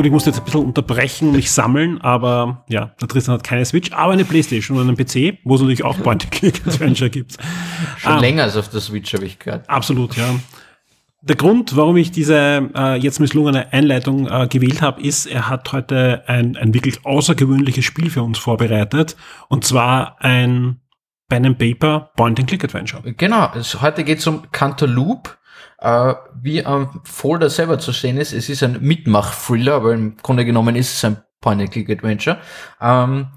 [0.00, 3.44] Gut, ich musste jetzt ein bisschen unterbrechen und mich sammeln, aber ja, der Tristan hat
[3.44, 7.36] keine Switch, aber eine Playstation und einen PC, wo es natürlich auch Point-and-Click-Adventure gibt.
[7.98, 9.68] Schon ah, länger als auf der Switch, habe ich gehört.
[9.68, 10.24] Absolut, ja.
[11.20, 15.70] Der Grund, warum ich diese äh, jetzt misslungene Einleitung äh, gewählt habe, ist, er hat
[15.74, 19.16] heute ein, ein wirklich außergewöhnliches Spiel für uns vorbereitet.
[19.50, 20.80] Und zwar ein
[21.28, 23.12] Pen and Paper Point-and-Click-Adventure.
[23.18, 25.32] Genau, es, heute geht es um Cantaloupe.
[25.80, 30.44] Äh, wie am Folder selber zu sehen ist, es ist ein Mitmach-Thriller, aber im Grunde
[30.44, 32.38] genommen ist es ein Point-and-Click-Adventure.
[32.80, 33.28] Ähm,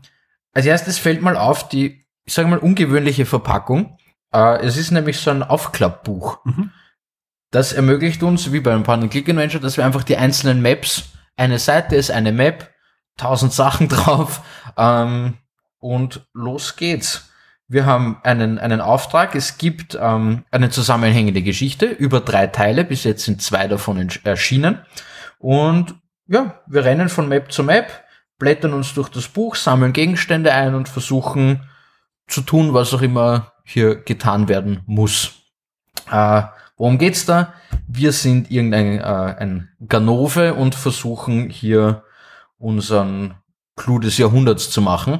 [0.53, 3.97] als erstes fällt mal auf die, ich sage mal, ungewöhnliche Verpackung.
[4.33, 6.43] Äh, es ist nämlich so ein Aufklappbuch.
[6.43, 6.71] Mhm.
[7.51, 12.11] Das ermöglicht uns, wie beim Point-and-Click-Adventure, dass wir einfach die einzelnen Maps, eine Seite ist
[12.11, 12.73] eine Map,
[13.15, 14.41] tausend Sachen drauf
[14.77, 15.37] ähm,
[15.79, 17.29] und los geht's.
[17.67, 19.35] Wir haben einen, einen Auftrag.
[19.35, 22.83] Es gibt ähm, eine zusammenhängende Geschichte über drei Teile.
[22.83, 24.79] Bis jetzt sind zwei davon erschienen.
[25.39, 25.95] Und
[26.27, 28.03] ja, wir rennen von Map zu Map,
[28.37, 31.69] blättern uns durch das Buch, sammeln Gegenstände ein und versuchen
[32.27, 35.33] zu tun, was auch immer hier getan werden muss.
[36.11, 36.43] Äh,
[36.77, 37.53] worum geht's da?
[37.87, 42.03] Wir sind irgendein äh, ein Ganove und versuchen hier
[42.57, 43.35] unseren
[43.75, 45.19] Clou des Jahrhunderts zu machen.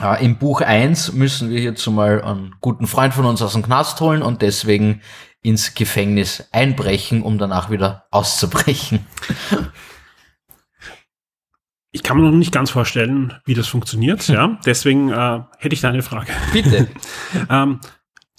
[0.00, 3.62] Äh, Im Buch 1 müssen wir hierzu mal einen guten Freund von uns aus dem
[3.62, 5.02] Knast holen und deswegen
[5.42, 9.06] ins Gefängnis einbrechen, um danach wieder auszubrechen.
[11.94, 14.26] Ich kann mir noch nicht ganz vorstellen, wie das funktioniert.
[14.32, 16.32] Ja, deswegen äh, hätte ich da eine Frage.
[16.52, 16.88] Bitte.
[17.50, 17.80] ähm,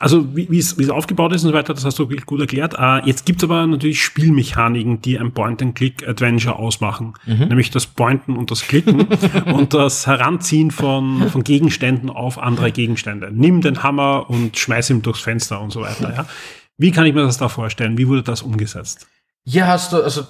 [0.03, 2.75] also wie, es, es aufgebaut ist und so weiter, das hast du wirklich gut erklärt.
[2.77, 7.13] Äh, jetzt gibt's aber natürlich Spielmechaniken, die ein Point-and-Click-Adventure ausmachen.
[7.25, 7.47] Mhm.
[7.47, 9.07] Nämlich das Pointen und das Klicken
[9.45, 13.29] und das Heranziehen von, von Gegenständen auf andere Gegenstände.
[13.31, 16.13] Nimm den Hammer und schmeiß ihn durchs Fenster und so weiter.
[16.13, 16.25] Ja?
[16.77, 17.97] Wie kann ich mir das da vorstellen?
[17.97, 19.07] Wie wurde das umgesetzt?
[19.45, 20.25] Hier hast du, also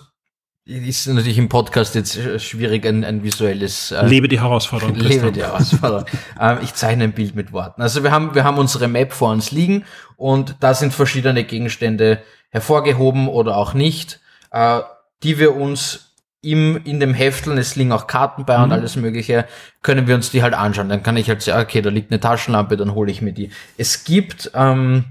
[0.65, 3.91] ist natürlich im Podcast jetzt schwierig, ein, ein visuelles.
[3.91, 4.95] Äh, lebe die Herausforderung.
[4.95, 6.05] Lebe die Herausforderung.
[6.39, 7.81] ähm, ich zeichne ein Bild mit Worten.
[7.81, 9.83] Also wir haben, wir haben unsere Map vor uns liegen
[10.15, 14.79] und da sind verschiedene Gegenstände hervorgehoben oder auch nicht, äh,
[15.23, 19.45] die wir uns im, in dem Hefteln, es liegen auch Karten bei und alles mögliche,
[19.81, 20.89] können wir uns die halt anschauen.
[20.89, 23.49] Dann kann ich halt sagen, okay, da liegt eine Taschenlampe, dann hole ich mir die.
[23.77, 25.05] Es gibt ähm,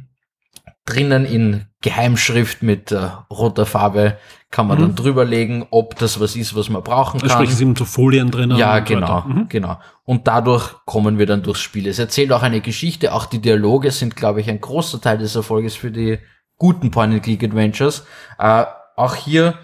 [0.84, 4.18] drinnen in Geheimschrift mit äh, roter Farbe,
[4.52, 7.36] kann man dann drüberlegen, ob das was ist, was man brauchen Da kann.
[7.36, 8.58] sprechen sie eben so Folien drinnen.
[8.58, 9.22] Ja, genau.
[9.22, 9.48] Mhm.
[9.48, 9.80] genau.
[10.04, 11.86] Und dadurch kommen wir dann durchs Spiel.
[11.88, 13.14] Es erzählt auch eine Geschichte.
[13.14, 16.18] Auch die Dialoge sind, glaube ich, ein großer Teil des Erfolges für die
[16.58, 18.04] guten Point-and-Click-Adventures.
[18.38, 19.58] Äh, auch hier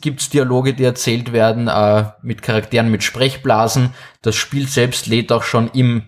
[0.00, 3.92] gibt es Dialoge, die erzählt werden äh, mit Charakteren, mit Sprechblasen.
[4.22, 6.04] Das Spiel selbst lädt auch schon im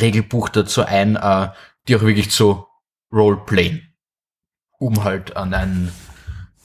[0.00, 1.48] Regelbuch dazu ein, äh,
[1.88, 2.66] die auch wirklich zu
[3.12, 3.82] Roleplayen,
[4.78, 5.92] um halt an ein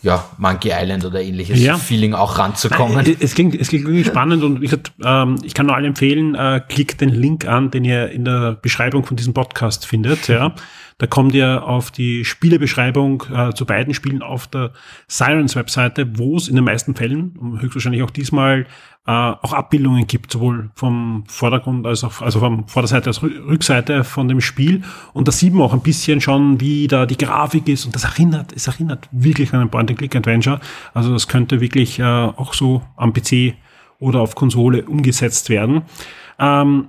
[0.04, 1.78] ja, Monkey Island oder ähnliches Ja.
[1.78, 2.96] Feeling auch ranzukommen.
[2.96, 6.36] Nein, es klingt, es klingt wirklich spannend und ich, ähm, ich kann nur allen empfehlen,
[6.36, 10.28] äh, klickt den Link an, den ihr in der Beschreibung von diesem Podcast findet.
[10.28, 10.54] Ja.
[10.98, 14.74] Da kommt ihr auf die Spielebeschreibung äh, zu beiden Spielen auf der
[15.08, 18.68] Sirens Webseite, wo es in den meisten Fällen, höchstwahrscheinlich auch diesmal,
[19.06, 24.04] äh, auch Abbildungen gibt, sowohl vom Vordergrund als auch, also vom Vorderseite als Rü- Rückseite
[24.04, 24.84] von dem Spiel.
[25.14, 27.86] Und da sieht man auch ein bisschen schon, wie da die Grafik ist.
[27.86, 30.62] Und das erinnert, es erinnert wirklich an ein Point-and-Click-Adventure.
[30.94, 33.56] Also das könnte wirklich äh, auch so am PC
[34.00, 35.82] oder auf Konsole umgesetzt werden.
[36.40, 36.88] Ähm,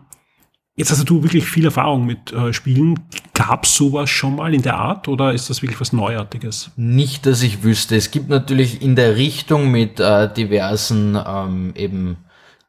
[0.77, 3.01] jetzt hast du wirklich viel Erfahrung mit äh, Spielen.
[3.33, 6.71] Gab es sowas schon mal in der Art oder ist das wirklich was Neuartiges?
[6.77, 7.97] Nicht, dass ich wüsste.
[7.97, 12.17] Es gibt natürlich in der Richtung mit äh, diversen ähm, eben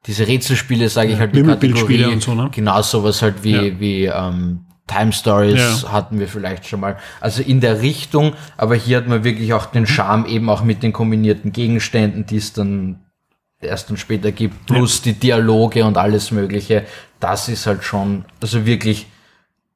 [0.07, 2.13] diese Rätselspiele, sage ich halt, die Wimmelbildspiele Kategorie.
[2.15, 2.49] und so, ne?
[2.53, 3.79] Genau sowas halt wie, Ja.
[3.79, 5.91] wie ähm, Time Stories Ja.
[5.91, 6.97] hatten wir vielleicht schon mal.
[7.21, 10.83] Also in der Richtung, aber hier hat man wirklich auch den Charme eben auch mit
[10.83, 12.99] den kombinierten Gegenständen, die es dann
[13.61, 16.85] erst und später gibt, plus die Dialoge und alles mögliche.
[17.25, 19.07] Das ist halt schon, also wirklich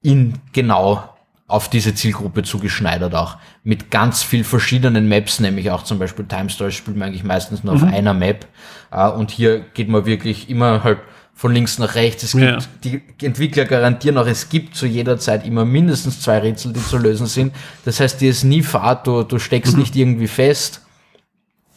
[0.03, 1.03] in genau
[1.47, 3.37] auf diese Zielgruppe zugeschneidert auch.
[3.63, 7.63] Mit ganz viel verschiedenen Maps, nämlich auch zum Beispiel Time Stories spielt man eigentlich meistens
[7.63, 7.87] nur auf Mhm.
[7.87, 8.45] einer Map.
[8.91, 10.99] Äh, Und hier geht man wirklich immer halt
[11.33, 12.21] von links nach rechts.
[12.21, 12.57] Es Ja.
[12.59, 12.69] gibt,
[13.19, 16.99] die Entwickler garantieren auch, es gibt zu jeder Zeit immer mindestens zwei Rätsel, die zu
[16.99, 17.55] lösen sind.
[17.83, 19.79] Das heißt, dir ist nie Fahrt, du, du steckst Mhm.
[19.79, 20.81] nicht irgendwie fest.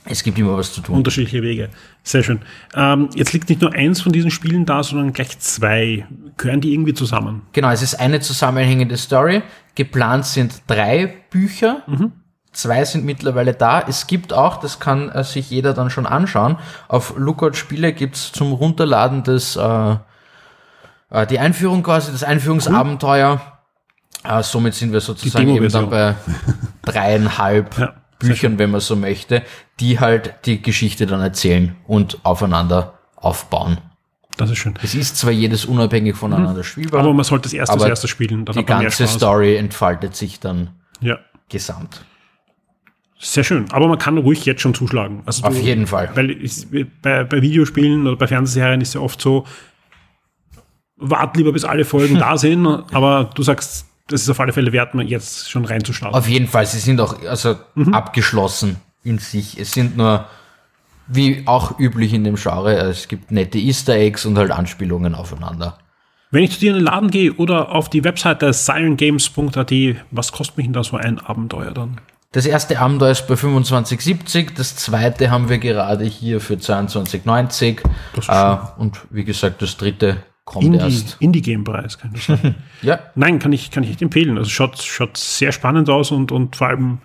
[0.05, 0.97] Es gibt immer was zu tun.
[0.97, 1.70] Unterschiedliche Wege.
[2.05, 2.40] Sehr schön.
[2.74, 6.07] Ähm, jetzt liegt nicht nur eins von diesen Spielen da, sondern gleich zwei.
[6.36, 7.42] Gehören die irgendwie zusammen?
[7.53, 9.42] Genau, es ist eine zusammenhängende Story.
[9.76, 11.82] Geplant sind drei Bücher.
[12.53, 13.80] Zwei sind mittlerweile da.
[13.80, 18.32] Es gibt auch, das kann äh, sich jeder dann schon anschauen, auf Lookout Spiele gibt's
[18.32, 19.96] zum Runterladen das, äh,
[21.11, 23.40] äh, die Einführung quasi, das Einführungsabenteuer.
[24.24, 26.14] Äh, somit sind wir sozusagen eben dann bei
[26.82, 27.94] dreieinhalb Ja,
[28.29, 29.43] Büchern, wenn man so möchte,
[29.81, 33.79] die halt die Geschichte dann erzählen und aufeinander aufbauen.
[34.37, 34.75] Das ist schön.
[34.83, 37.01] Es ist zwar jedes unabhängig voneinander spielbar.
[37.01, 38.45] Aber man sollte das erste Aber zuerst spielen.
[38.45, 39.07] Dann die ganze.
[39.07, 40.70] Story entfaltet sich dann
[41.01, 41.18] Ja.
[41.49, 42.05] gesamt.
[43.18, 43.70] Sehr schön.
[43.70, 45.23] Aber man kann ruhig jetzt schon zuschlagen.
[45.27, 46.11] Also Auf jeden Fall.
[46.14, 46.66] Weil es,
[47.03, 49.47] bei, bei Videospielen oder bei Fernsehserien ist ja oft so,
[50.97, 54.72] wart lieber bis alle Folgen da sind, aber du sagst, das ist auf alle Fälle
[54.72, 56.16] wert, man jetzt schon reinzustarten.
[56.18, 57.94] Auf jeden Fall, sie sind auch also Mhm.
[57.94, 59.58] abgeschlossen in sich.
[59.58, 60.26] Es sind nur,
[61.06, 65.78] wie auch üblich in dem Genre, es gibt nette Easter Eggs und halt Anspielungen aufeinander.
[66.30, 69.72] Wenn ich zu dir in den Laden gehe oder auf die Webseite sirengames.at,
[70.10, 72.00] was kostet mich denn da so ein Abenteuer dann?
[72.32, 77.80] Das erste Abenteuer ist bei 25,70, das zweite haben wir gerade hier für 22,90
[78.14, 80.22] Das ist äh, und wie gesagt, das dritte
[80.53, 81.16] kommt Indie, erst.
[81.20, 82.55] Indie-Game-Preis, kann ich sagen.
[82.82, 84.38] Ja, Nein, kann ich, kann ich echt empfehlen.
[84.38, 86.98] Also schaut, schaut sehr spannend aus und, und vor allem,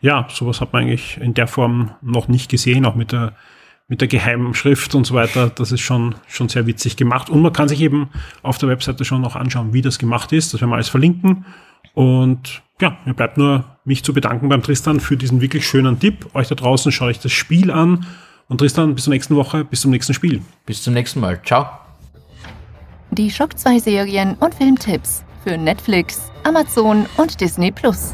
[0.00, 3.34] ja, sowas hat man eigentlich in der Form noch nicht gesehen, auch mit der,
[3.88, 5.48] mit der geheimen Schrift und so weiter.
[5.50, 7.28] Das ist schon, schon sehr witzig gemacht.
[7.28, 8.08] Und man kann sich eben
[8.42, 10.54] auf der Webseite schon noch anschauen, wie das gemacht ist.
[10.54, 11.44] Das werden wir alles verlinken.
[11.94, 16.26] Und ja, mir bleibt nur, mich zu bedanken beim Tristan für diesen wirklich schönen Tipp.
[16.34, 18.06] Euch da draußen schaut euch das Spiel an.
[18.48, 20.42] Und Tristan, bis zur nächsten Woche, bis zum nächsten Spiel.
[20.66, 21.40] bis zum nächsten Mal.
[21.42, 21.85] Ciao.
[23.16, 28.12] Die Schock 2 Serien und Filmtipps für Netflix, Amazon und Disney Plus.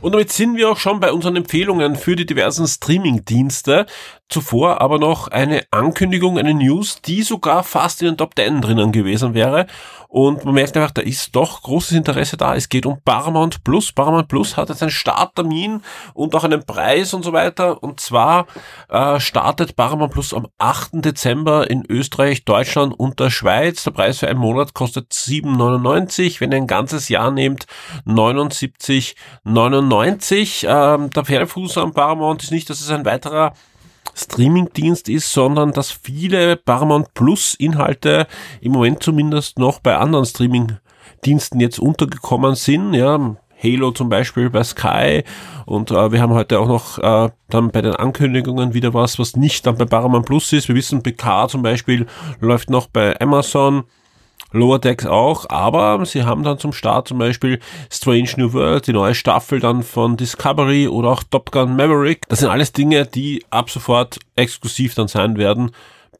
[0.00, 3.84] Und damit sind wir auch schon bei unseren Empfehlungen für die diversen Streaming-Dienste.
[4.30, 8.92] Zuvor aber noch eine Ankündigung, eine News, die sogar fast in den Top 10 drinnen
[8.92, 9.66] gewesen wäre.
[10.10, 12.56] Und man merkt einfach, da ist doch großes Interesse da.
[12.56, 13.92] Es geht um Paramount Plus.
[13.92, 15.82] Paramount Plus hat jetzt einen Starttermin
[16.14, 17.80] und auch einen Preis und so weiter.
[17.80, 18.48] Und zwar
[18.88, 20.90] äh, startet Paramount Plus am 8.
[20.94, 23.84] Dezember in Österreich, Deutschland und der Schweiz.
[23.84, 26.40] Der Preis für einen Monat kostet 7,99.
[26.40, 27.66] Wenn ihr ein ganzes Jahr nehmt,
[28.04, 30.66] 79,99.
[30.66, 33.52] Ähm, der Pferdefuß am Paramount ist nicht, dass es ein weiterer
[34.14, 38.26] Streamingdienst ist, sondern dass viele Paramount Plus Inhalte
[38.60, 42.94] im Moment zumindest noch bei anderen Streamingdiensten jetzt untergekommen sind.
[42.94, 45.22] Ja, Halo zum Beispiel bei Sky
[45.66, 49.36] und äh, wir haben heute auch noch äh, dann bei den Ankündigungen wieder was, was
[49.36, 50.68] nicht dann bei Paramount Plus ist.
[50.68, 52.06] Wir wissen, PK zum Beispiel
[52.40, 53.84] läuft noch bei Amazon.
[54.52, 58.92] Lower Decks auch, aber sie haben dann zum Start zum Beispiel Strange New World, die
[58.92, 62.22] neue Staffel dann von Discovery oder auch Top Gun Maverick.
[62.28, 65.70] Das sind alles Dinge, die ab sofort exklusiv dann sein werden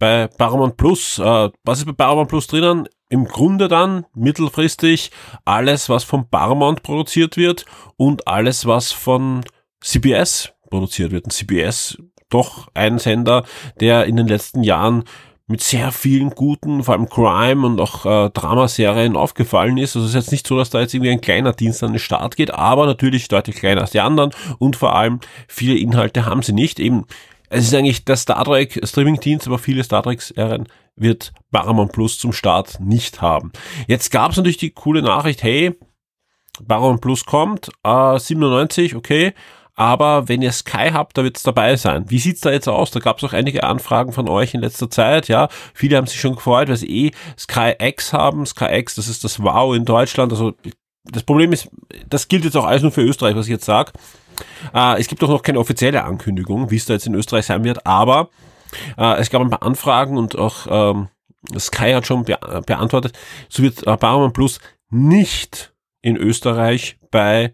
[0.01, 1.20] bei Paramount Plus.
[1.20, 2.89] Äh, was ist bei Paramount Plus drinnen?
[3.09, 5.11] Im Grunde dann mittelfristig
[5.45, 7.64] alles, was von Paramount produziert wird
[7.97, 9.43] und alles, was von
[9.81, 11.24] CBS produziert wird.
[11.24, 11.99] Und CBS
[12.31, 13.45] doch ein Sender,
[13.81, 15.05] der in den letzten Jahren
[15.51, 19.96] mit sehr vielen guten, vor allem Crime und auch äh, Dramaserien aufgefallen ist.
[19.96, 21.98] Also es ist jetzt nicht so, dass da jetzt irgendwie ein kleiner Dienst an den
[21.98, 26.42] Start geht, aber natürlich deutlich kleiner als die anderen und vor allem viele Inhalte haben
[26.42, 26.78] sie nicht.
[26.78, 27.05] Eben,
[27.48, 32.32] es ist eigentlich der Star Trek Streaming-Dienst, aber viele Star Trek-Serien wird Paramount Plus zum
[32.32, 33.51] Start nicht haben.
[33.88, 35.76] Jetzt gab es natürlich die coole Nachricht, hey,
[36.66, 39.34] Paramount Plus kommt, äh, 97, okay,
[39.74, 42.04] aber wenn ihr Sky habt, da wird es dabei sein.
[42.08, 42.90] Wie sieht's da jetzt aus?
[42.90, 45.28] Da gab es auch einige Anfragen von euch in letzter Zeit.
[45.28, 48.44] Ja, viele haben sich schon gefreut, weil sie eh Sky X haben.
[48.46, 50.32] Sky X, das ist das Wow in Deutschland.
[50.32, 50.54] Also
[51.04, 51.68] das Problem ist,
[52.08, 53.92] das gilt jetzt auch alles nur für Österreich, was ich jetzt sage.
[54.74, 57.64] Äh, es gibt auch noch keine offizielle Ankündigung, wie es da jetzt in Österreich sein
[57.64, 58.28] wird, aber
[58.96, 61.08] äh, es gab ein paar Anfragen und auch ähm,
[61.58, 63.18] Sky hat schon be beantwortet,
[63.48, 64.60] so wird äh, Paramount Plus
[64.90, 67.52] nicht in Österreich bei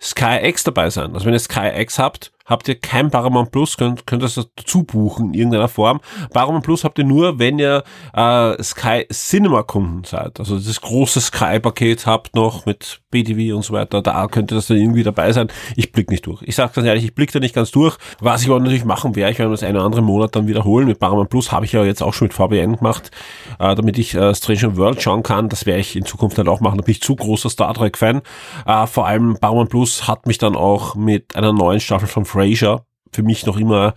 [0.00, 1.14] Sky X dabei sein.
[1.14, 4.82] Also wenn ihr Sky X habt, habt ihr kein Paramount Plus, könnt, könnt das dazu
[4.82, 6.00] buchen in irgendeiner Form.
[6.32, 7.84] Paramount Plus habt ihr nur, wenn ihr
[8.14, 10.40] äh, Sky Cinema Kunden seid.
[10.40, 14.02] Also das große Sky Paket habt noch mit BTV und so weiter.
[14.02, 15.48] Da könnte das dann irgendwie dabei sein.
[15.76, 16.42] Ich blick nicht durch.
[16.42, 17.96] Ich sage ganz ehrlich, ich blick da nicht ganz durch.
[18.20, 20.86] Was ich aber natürlich machen werde, ich werde das eine oder andere Monat dann wiederholen.
[20.86, 23.10] Mit Paramount Plus habe ich ja jetzt auch schon mit VBN gemacht,
[23.58, 25.48] äh, damit ich äh, Strange World schauen kann.
[25.48, 26.78] Das werde ich in Zukunft halt auch machen.
[26.78, 28.22] Da bin ich zu großer Star Trek Fan.
[28.66, 32.82] Äh, vor allem Paramount Plus hat mich dann auch mit einer neuen Staffel von Frasier
[33.12, 33.94] für mich noch immer,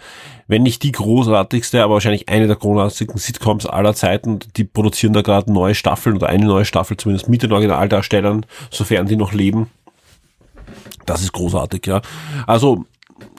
[0.47, 4.39] wenn nicht die großartigste, aber wahrscheinlich eine der großartigsten Sitcoms aller Zeiten.
[4.55, 9.07] Die produzieren da gerade neue Staffeln oder eine neue Staffel zumindest mit den Originaldarstellern, sofern
[9.07, 9.69] die noch leben.
[11.05, 12.01] Das ist großartig, ja.
[12.47, 12.85] Also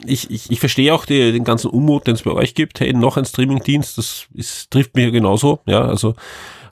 [0.04, 2.80] ich, ich, ich verstehe auch die, den ganzen Unmut, den es bei euch gibt.
[2.80, 5.60] Hey, noch ein Streamingdienst, das ist, trifft mich ja genauso.
[5.66, 6.14] Ja, also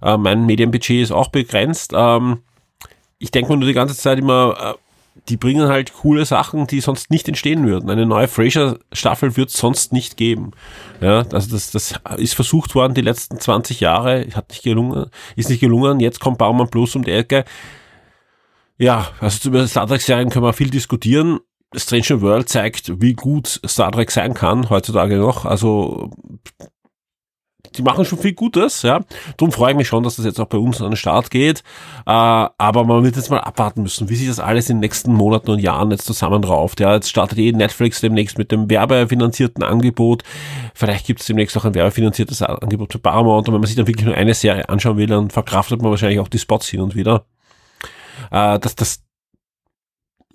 [0.02, 1.92] äh, mein Medienbudget ist auch begrenzt.
[1.94, 2.38] Ähm,
[3.18, 4.89] ich denke mir nur die ganze Zeit immer, äh,
[5.28, 7.90] die bringen halt coole Sachen, die sonst nicht entstehen würden.
[7.90, 10.52] Eine neue Frasier-Staffel wird es sonst nicht geben.
[11.00, 15.06] Ja, also das, das ist versucht worden die letzten 20 Jahre, hat nicht gelungen,
[15.36, 16.00] ist nicht gelungen.
[16.00, 17.44] Jetzt kommt Baumann Plus um die Ecke.
[18.78, 21.40] Ja, also über Star Trek-Serien können wir viel diskutieren.
[21.74, 25.44] Stranger World zeigt, wie gut Star Trek sein kann heutzutage noch.
[25.44, 26.10] Also
[27.76, 29.00] die machen schon viel Gutes, ja.
[29.36, 31.62] Darum freue ich mich schon, dass das jetzt auch bei uns an den Start geht.
[32.06, 35.12] Äh, aber man wird jetzt mal abwarten müssen, wie sich das alles in den nächsten
[35.12, 36.80] Monaten und Jahren jetzt zusammenrauft.
[36.80, 40.22] Ja, jetzt startet eh Netflix demnächst mit dem werbefinanzierten Angebot.
[40.74, 43.48] Vielleicht gibt es demnächst auch ein werbefinanziertes Angebot für Paramount.
[43.48, 46.20] Und wenn man sich dann wirklich nur eine Serie anschauen will, dann verkraftet man wahrscheinlich
[46.20, 47.24] auch die Spots hin und wieder.
[48.30, 49.02] Äh, das, das,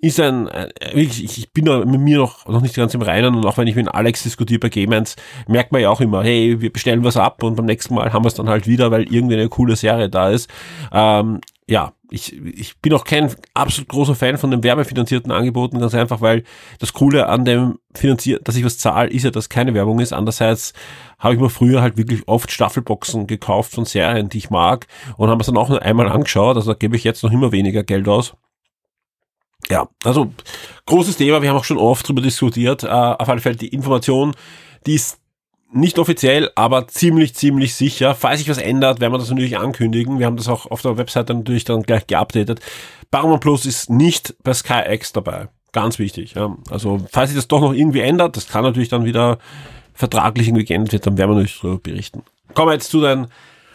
[0.00, 3.46] ist ein, äh, wirklich, ich bin mit mir noch, noch nicht ganz im Reinen und
[3.46, 5.16] auch wenn ich mit Alex diskutiere bei Gamens,
[5.48, 8.24] merkt man ja auch immer, hey, wir bestellen was ab und beim nächsten Mal haben
[8.24, 10.50] wir es dann halt wieder, weil irgendwie eine coole Serie da ist.
[10.92, 15.94] Ähm, ja, ich, ich bin auch kein absolut großer Fan von den werbefinanzierten Angeboten, ganz
[15.94, 16.44] einfach, weil
[16.78, 20.12] das Coole an dem finanziert, dass ich was zahle, ist ja, dass keine Werbung ist.
[20.12, 20.72] Andererseits
[21.18, 24.86] habe ich mir früher halt wirklich oft Staffelboxen gekauft von Serien, die ich mag
[25.16, 27.50] und haben es dann auch nur einmal angeschaut, also da gebe ich jetzt noch immer
[27.50, 28.34] weniger Geld aus.
[29.68, 30.32] Ja, also
[30.86, 32.84] großes Thema, wir haben auch schon oft drüber diskutiert.
[32.84, 34.34] Äh, auf alle Fälle die Information,
[34.86, 35.18] die ist
[35.72, 38.14] nicht offiziell, aber ziemlich, ziemlich sicher.
[38.14, 40.18] Falls sich was ändert, werden wir das natürlich ankündigen.
[40.18, 42.60] Wir haben das auch auf der Webseite natürlich dann gleich geupdatet.
[43.10, 45.48] Paramount Plus ist nicht bei SkyX dabei.
[45.72, 46.34] Ganz wichtig.
[46.34, 46.56] Ja.
[46.70, 49.38] Also falls sich das doch noch irgendwie ändert, das kann natürlich dann wieder
[49.92, 52.22] vertraglich irgendwie geändert wird, dann werden wir natürlich darüber berichten.
[52.54, 53.26] Kommen wir jetzt zu den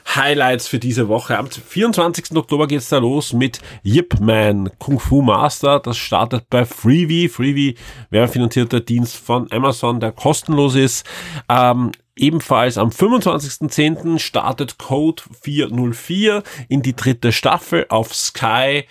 [0.07, 1.37] Highlights für diese Woche.
[1.37, 2.35] Am 24.
[2.35, 5.79] Oktober geht's da los mit Yip Man Kung Fu Master.
[5.79, 7.29] Das startet bei Freebie.
[7.29, 7.75] Freebie
[8.09, 11.05] wäre finanzierter Dienst von Amazon, der kostenlos ist.
[11.49, 14.19] Ähm, Ebenfalls am 25.10.
[14.19, 18.83] startet Code 404 in die dritte Staffel auf Sky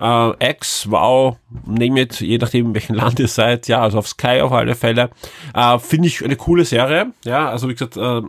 [0.00, 1.36] äh, X, wow,
[1.66, 4.74] nehme jetzt, je nachdem, in welchem Land ihr seid, ja, also auf Sky auf alle
[4.74, 5.10] Fälle.
[5.54, 8.22] Äh, Finde ich eine coole Serie, ja, also wie gesagt, äh,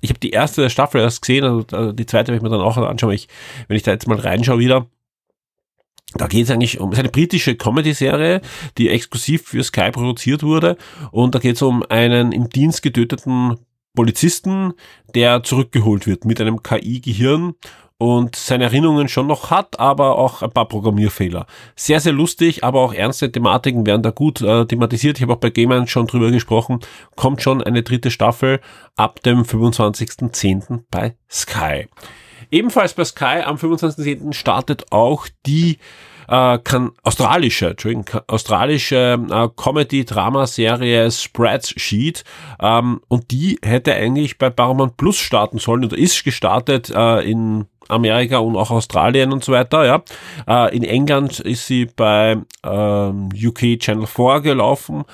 [0.00, 2.60] ich habe die erste Staffel erst gesehen, also äh, die zweite werde ich mir dann
[2.60, 3.28] auch anschauen, ich,
[3.68, 4.86] wenn ich da jetzt mal reinschaue wieder.
[6.14, 8.40] Da geht es eigentlich um, es ist eine britische Comedy-Serie,
[8.78, 10.76] die exklusiv für Sky produziert wurde.
[11.12, 13.58] Und da geht es um einen im Dienst getöteten
[13.94, 14.74] Polizisten,
[15.14, 17.54] der zurückgeholt wird mit einem KI-Gehirn
[18.00, 21.44] und seine Erinnerungen schon noch hat, aber auch ein paar Programmierfehler.
[21.76, 25.18] Sehr, sehr lustig, aber auch ernste Thematiken werden da gut äh, thematisiert.
[25.18, 26.80] Ich habe auch bei Game schon drüber gesprochen.
[27.14, 28.60] Kommt schon eine dritte Staffel
[28.96, 30.84] ab dem 25.10.
[30.90, 31.88] bei Sky.
[32.50, 34.32] Ebenfalls bei Sky am 25.10.
[34.32, 35.76] startet auch die
[36.26, 42.24] äh, kann australische, Entschuldigung, australische äh, Comedy-Drama-Serie Spreadsheet
[42.60, 47.66] ähm, und die hätte eigentlich bei Paramount Plus starten sollen oder ist gestartet äh, in
[47.90, 50.02] Amerika und auch Australien und so weiter, ja.
[50.46, 55.04] Äh, in England ist sie bei ähm, UK Channel 4 gelaufen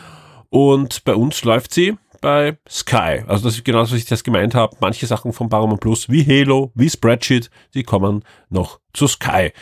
[0.51, 3.23] und bei uns läuft sie bei Sky.
[3.27, 4.77] Also das ist genau was ich das gemeint habe.
[4.81, 9.53] Manche Sachen von Paramount Plus wie Halo, wie Spreadsheet, die kommen noch zu Sky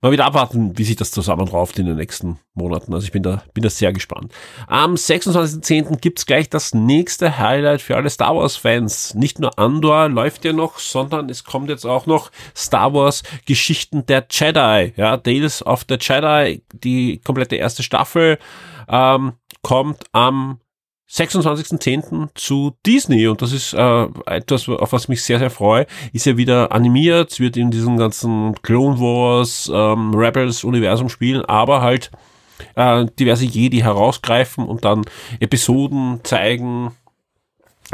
[0.00, 2.94] mal wieder abwarten, wie sich das zusammenrauft in den nächsten Monaten.
[2.94, 4.32] Also ich bin da, bin da sehr gespannt.
[4.66, 5.98] Am 26.10.
[6.00, 9.14] gibt's gleich das nächste Highlight für alle Star Wars Fans.
[9.14, 14.06] Nicht nur Andor läuft ja noch, sondern es kommt jetzt auch noch Star Wars Geschichten
[14.06, 14.94] der Jedi.
[14.96, 18.38] Ja, Tales of the Jedi, die komplette erste Staffel,
[18.88, 20.60] ähm, kommt am
[21.10, 22.28] 26.10.
[22.34, 25.86] zu Disney und das ist äh, etwas, auf was mich sehr, sehr freue.
[26.12, 31.82] Ist ja wieder animiert, wird in diesem ganzen Clone Wars, ähm, Rebels Universum spielen, aber
[31.82, 32.12] halt
[32.76, 35.04] äh, diverse Jedi herausgreifen und dann
[35.40, 36.92] Episoden zeigen,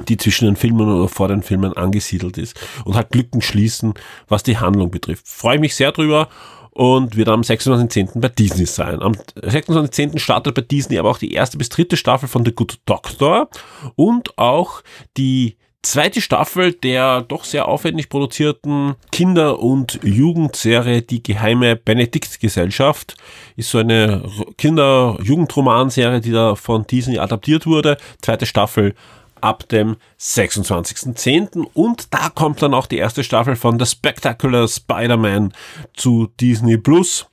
[0.09, 3.95] die zwischen den Filmen oder vor den Filmen angesiedelt ist und halt Lücken schließen,
[4.29, 5.27] was die Handlung betrifft.
[5.27, 6.29] Freue mich sehr drüber
[6.77, 8.21] und wird am 26.10.
[8.21, 9.01] bei Disney sein.
[9.01, 10.19] Am 26.10.
[10.19, 13.49] startet bei Disney aber auch die erste bis dritte Staffel von The Good Doctor
[13.95, 14.83] und auch
[15.17, 23.17] die zweite Staffel der doch sehr aufwendig produzierten Kinder- und Jugendserie Die geheime Benedikt-Gesellschaft.
[23.57, 27.97] Ist so eine Kinder-Jugendromanserie, die da von Disney adaptiert wurde.
[28.21, 28.95] Zweite Staffel
[29.41, 31.67] ab dem 26.10.
[31.75, 35.53] Und da kommt dann auch die erste Staffel von The Spectacular Spider-Man
[35.95, 37.27] zu Disney Plus.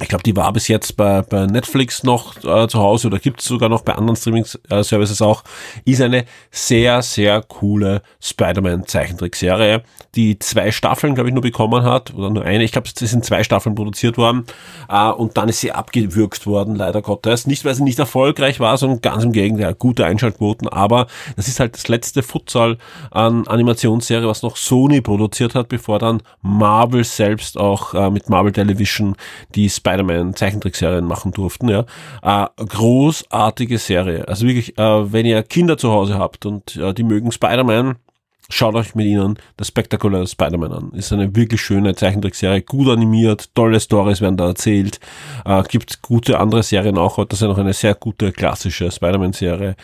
[0.00, 3.40] Ich glaube, die war bis jetzt bei, bei Netflix noch äh, zu Hause oder gibt
[3.40, 5.44] es sogar noch bei anderen Streaming-Services auch.
[5.84, 9.82] Ist eine sehr, sehr coole Spider-Man-Zeichentrickserie,
[10.14, 12.14] die zwei Staffeln, glaube ich, nur bekommen hat.
[12.14, 12.64] Oder nur eine.
[12.64, 14.46] Ich glaube, es sind zwei Staffeln produziert worden.
[14.88, 17.46] Äh, und dann ist sie abgewürgt worden, leider Gottes.
[17.46, 19.74] Nicht, weil sie nicht erfolgreich war, sondern ganz im Gegenteil.
[19.74, 20.68] Gute Einschaltquoten.
[20.68, 22.78] Aber das ist halt das letzte Futsal
[23.10, 28.52] an Animationsserie, was noch Sony produziert hat, bevor dann Marvel selbst auch äh, mit Marvel
[28.52, 29.16] Television
[29.54, 31.84] die Spider-Man Zeichentrickserien machen durften, ja.
[32.22, 34.28] Äh, großartige Serie.
[34.28, 37.96] Also wirklich, äh, wenn ihr Kinder zu Hause habt und äh, die mögen Spider-Man,
[38.48, 40.92] schaut euch mit ihnen das spektakuläre Spider-Man an.
[40.92, 45.00] Ist eine wirklich schöne Zeichentrickserie, gut animiert, tolle Stories werden da erzählt,
[45.44, 49.74] äh, gibt gute andere Serien auch, das ist ja noch eine sehr gute klassische Spider-Man-Serie.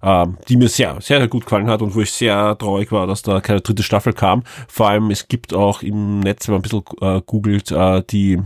[0.00, 3.08] Uh, die mir sehr, sehr, sehr gut gefallen hat und wo ich sehr traurig war,
[3.08, 4.44] dass da keine dritte Staffel kam.
[4.68, 8.40] Vor allem, es gibt auch im Netz, wenn man ein bisschen uh, googelt, uh, die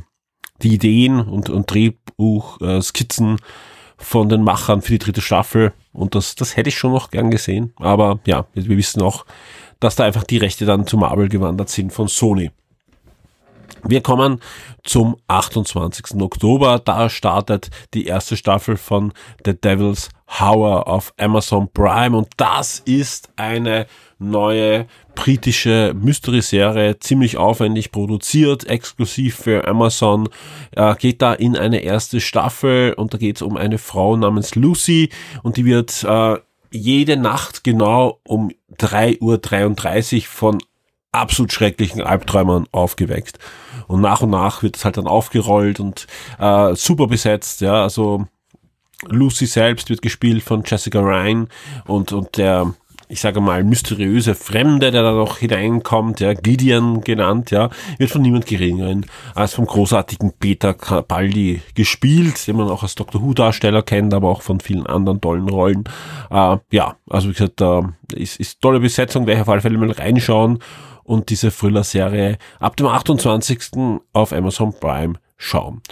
[0.63, 2.81] die Ideen und, und Drehbuch, äh,
[3.99, 5.73] von den Machern für die dritte Staffel.
[5.93, 7.73] Und das, das hätte ich schon noch gern gesehen.
[7.77, 9.25] Aber ja, wir wissen auch,
[9.81, 12.51] dass da einfach die Rechte dann zu Marvel gewandert sind von Sony.
[13.85, 14.41] Wir kommen
[14.85, 16.21] zum 28.
[16.21, 16.79] Oktober.
[16.79, 19.13] Da startet die erste Staffel von
[19.45, 20.11] The Devil's
[20.41, 23.87] Hour auf Amazon Prime und das ist eine
[24.31, 30.29] neue britische Mystery-Serie, ziemlich aufwendig produziert, exklusiv für Amazon,
[30.73, 34.55] äh, geht da in eine erste Staffel und da geht es um eine Frau namens
[34.55, 35.11] Lucy
[35.43, 36.39] und die wird äh,
[36.71, 40.59] jede Nacht genau um 3.33 Uhr von
[41.13, 43.39] absolut schrecklichen Albträumern aufgeweckt.
[43.87, 46.07] Und nach und nach wird es halt dann aufgerollt und
[46.39, 48.27] äh, super besetzt, ja, also
[49.09, 51.49] Lucy selbst wird gespielt von Jessica Ryan
[51.87, 52.75] und, und der
[53.13, 58.23] ich sage mal, mysteriöse Fremde, der da noch hineinkommt, ja, Gideon genannt, ja, wird von
[58.23, 59.05] niemand geringeren
[59.35, 64.41] als vom großartigen Peter Capaldi gespielt, den man auch als Doctor Who-Darsteller kennt, aber auch
[64.41, 65.85] von vielen anderen tollen Rollen.
[66.31, 67.83] Äh, ja, also wie gesagt, äh,
[68.15, 70.61] ist, ist tolle Besetzung, werde ich auf alle Fälle mal reinschauen
[71.05, 74.01] und diese Thriller-Serie ab dem 28.
[74.15, 75.83] auf Amazon Prime schauen.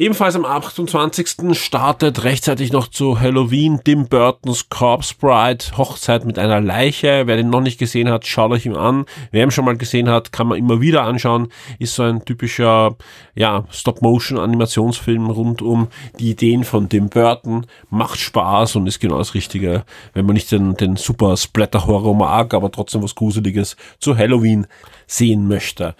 [0.00, 1.58] Ebenfalls am 28.
[1.58, 7.24] startet rechtzeitig noch zu Halloween Tim Burtons Corpse Bride, Hochzeit mit einer Leiche.
[7.26, 9.06] Wer den noch nicht gesehen hat, schaut euch ihn an.
[9.32, 11.48] Wer ihn schon mal gesehen hat, kann man immer wieder anschauen.
[11.80, 12.94] Ist so ein typischer,
[13.34, 15.88] ja, Stop-Motion-Animationsfilm rund um
[16.20, 17.66] die Ideen von Tim Burton.
[17.90, 19.82] Macht Spaß und ist genau das Richtige,
[20.14, 24.68] wenn man nicht den, den super Splatter-Horror mag, aber trotzdem was Gruseliges zu Halloween
[25.08, 25.96] sehen möchte.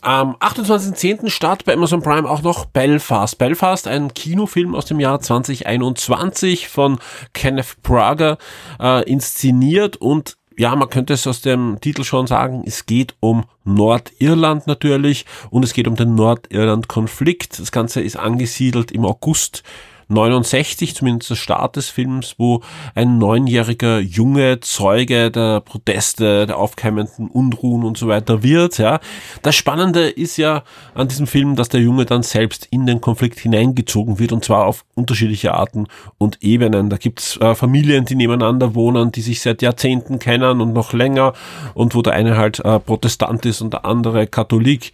[0.00, 1.28] Am 28.10.
[1.28, 3.36] Start bei Amazon Prime auch noch Belfast.
[3.36, 7.00] Belfast, ein Kinofilm aus dem Jahr 2021 von
[7.32, 8.38] Kenneth Prager
[8.80, 13.44] äh, inszeniert und ja, man könnte es aus dem Titel schon sagen, es geht um
[13.64, 17.58] Nordirland natürlich und es geht um den Nordirland-Konflikt.
[17.58, 19.62] Das Ganze ist angesiedelt im August
[20.08, 22.62] 69, zumindest der Start des Films, wo
[22.94, 28.78] ein neunjähriger Junge Zeuge der Proteste, der aufkeimenden Unruhen und so weiter wird.
[28.78, 29.00] Ja.
[29.42, 33.38] Das Spannende ist ja an diesem Film, dass der Junge dann selbst in den Konflikt
[33.38, 35.86] hineingezogen wird und zwar auf unterschiedliche Arten
[36.16, 36.90] und Ebenen.
[36.90, 41.34] Da gibt's äh, Familien, die nebeneinander wohnen, die sich seit Jahrzehnten kennen und noch länger
[41.74, 44.92] und wo der eine halt äh, Protestant ist und der andere Katholik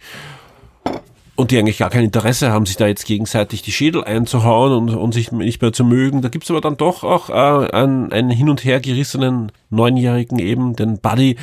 [1.35, 4.95] und die eigentlich gar kein Interesse haben, sich da jetzt gegenseitig die Schädel einzuhauen und,
[4.95, 6.21] und sich nicht mehr zu mögen.
[6.21, 10.75] Da gibt's aber dann doch auch äh, einen, einen hin und her gerissenen Neunjährigen eben,
[10.75, 11.35] den Buddy,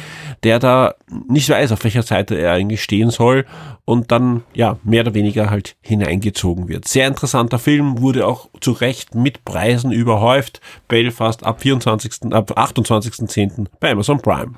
[0.45, 0.95] der da
[1.29, 3.45] nicht weiß, auf welcher Seite er eigentlich stehen soll
[3.85, 6.89] und dann ja mehr oder weniger halt hineingezogen wird.
[6.89, 10.61] Sehr interessanter Film, wurde auch zu Recht mit Preisen überhäuft.
[10.89, 13.67] Belfast ab 24., ab 28.10.
[13.79, 14.55] bei Amazon Prime.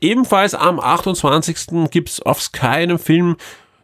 [0.00, 1.88] Ebenfalls am 28.
[1.90, 3.36] gibt's auf Sky einen Film,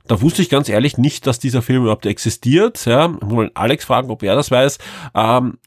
[0.08, 2.84] da wusste ich ganz ehrlich nicht, dass dieser Film überhaupt existiert.
[2.86, 4.78] Ja, wollen Alex fragen, ob er das weiß.
[5.14, 5.58] Ähm,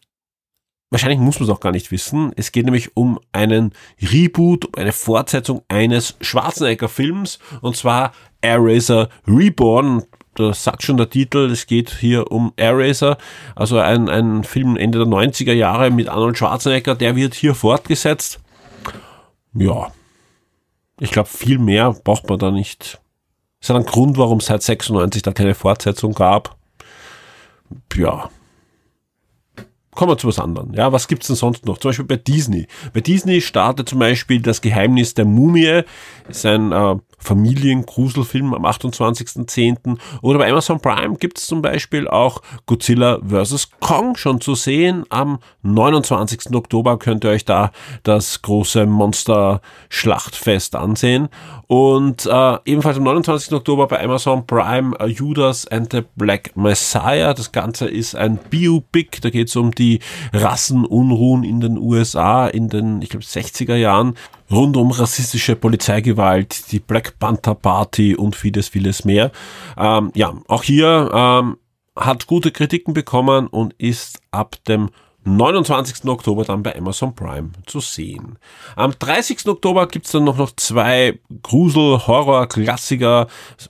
[0.89, 2.33] wahrscheinlich muss man es auch gar nicht wissen.
[2.35, 8.11] Es geht nämlich um einen Reboot, um eine Fortsetzung eines Schwarzenegger-Films und zwar
[8.41, 10.03] Air Racer Reborn.
[10.35, 13.17] Da sagt schon der Titel, es geht hier um Air Racer,
[13.53, 18.39] also ein, ein Film Ende der 90er Jahre mit Arnold Schwarzenegger, der wird hier fortgesetzt.
[19.53, 19.91] Ja,
[21.01, 23.00] ich glaube, viel mehr braucht man da nicht
[23.61, 26.57] ist ein Grund, warum es seit 96 da keine Fortsetzung gab.
[27.95, 28.29] Ja.
[29.91, 30.73] Kommen wir zu was anderem.
[30.73, 31.77] Ja, was gibt's denn sonst noch?
[31.77, 32.67] Zum Beispiel bei Disney.
[32.93, 35.83] Bei Disney startet zum Beispiel das Geheimnis der Mumie.
[36.29, 39.97] Ist ein äh, Familiengruselfilm am 28.10.
[40.21, 43.69] Oder bei Amazon Prime gibt's zum Beispiel auch Godzilla vs.
[43.79, 45.05] Kong schon zu sehen.
[45.09, 46.53] Am 29.
[46.53, 47.71] Oktober könnt ihr euch da
[48.03, 51.29] das große Monster-Schlachtfest ansehen.
[51.67, 53.53] Und äh, ebenfalls am 29.
[53.53, 57.33] Oktober bei Amazon Prime uh, Judas and the Black Messiah.
[57.33, 59.21] Das Ganze ist ein Biopic.
[59.21, 59.99] Da geht es um die
[60.33, 64.15] Rassenunruhen in den USA in den, ich glaube, 60er Jahren
[64.51, 69.31] rund um rassistische Polizeigewalt, die Black Panther Party und vieles, vieles mehr.
[69.77, 71.57] Ähm, ja, auch hier ähm,
[71.95, 74.89] hat gute Kritiken bekommen und ist ab dem
[75.23, 76.05] 29.
[76.05, 78.39] Oktober dann bei Amazon Prime zu sehen.
[78.75, 79.47] Am 30.
[79.47, 83.27] Oktober gibt's dann noch, noch zwei Grusel-Horror-Klassiker,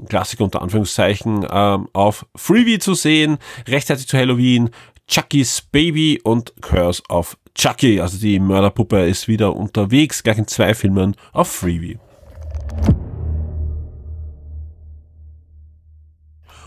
[0.07, 4.69] Klassiker unter Anführungszeichen, ähm, auf Freebie zu sehen, rechtzeitig zu Halloween,
[5.07, 10.73] Chucky's Baby und Curse of Chucky, also die Mörderpuppe, ist wieder unterwegs, gleich in zwei
[10.73, 11.99] Filmen auf Freebie.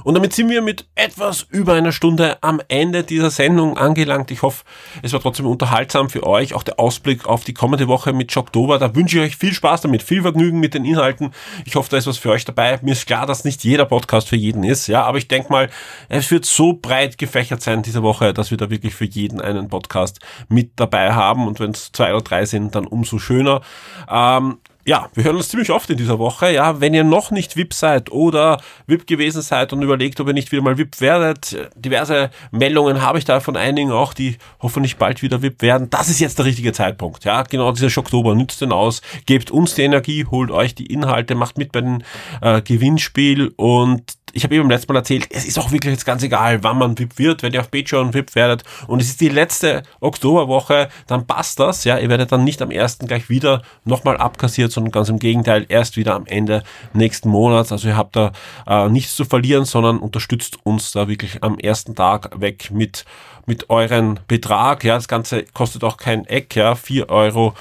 [0.05, 4.31] Und damit sind wir mit etwas über einer Stunde am Ende dieser Sendung angelangt.
[4.31, 4.65] Ich hoffe,
[5.03, 6.55] es war trotzdem unterhaltsam für euch.
[6.55, 8.79] Auch der Ausblick auf die kommende Woche mit Schocktober.
[8.79, 11.33] Da wünsche ich euch viel Spaß damit, viel Vergnügen mit den Inhalten.
[11.65, 12.79] Ich hoffe, da ist was für euch dabei.
[12.83, 14.87] Mir ist klar, dass nicht jeder Podcast für jeden ist.
[14.87, 15.71] Ja, aber ich denke mal,
[16.11, 19.69] es wird so breit gefächert sein diese Woche, dass wir da wirklich für jeden einen
[19.69, 21.49] Podcast mit dabei haben.
[21.49, 23.63] Und wenn es zwei oder drei sind, dann umso schöner.
[24.11, 26.53] Ähm, ja, wir hören uns ziemlich oft in dieser Woche.
[26.53, 30.35] Ja, wenn ihr noch nicht VIP seid oder VIP gewesen seid und überlegt, ob ihr
[30.35, 34.97] nicht wieder mal VIP werdet, diverse Meldungen habe ich da von einigen auch, die hoffentlich
[34.97, 35.89] bald wieder VIP werden.
[35.91, 37.25] Das ist jetzt der richtige Zeitpunkt.
[37.25, 41.35] Ja, genau dieser Schocktober nützt den aus, gebt uns die Energie, holt euch die Inhalte,
[41.35, 42.05] macht mit bei den
[42.43, 46.05] äh, Gewinnspiel und ich habe eben beim letzten Mal erzählt, es ist auch wirklich jetzt
[46.05, 48.65] ganz egal, wann man VIP wird, wenn ihr auf Patreon VIP werdet.
[48.87, 52.71] Und es ist die letzte Oktoberwoche, dann passt das, ja, ihr werdet dann nicht am
[52.71, 56.63] ersten gleich wieder nochmal abkassiert, sondern ganz im Gegenteil, erst wieder am Ende
[56.93, 58.33] nächsten Monats, also ihr habt da
[58.67, 63.05] äh, nichts zu verlieren, sondern unterstützt uns da wirklich am ersten Tag weg mit
[63.47, 64.85] mit euren Betrag.
[64.85, 67.55] Ja, das Ganze kostet auch kein Eck, ja, 4,50 Euro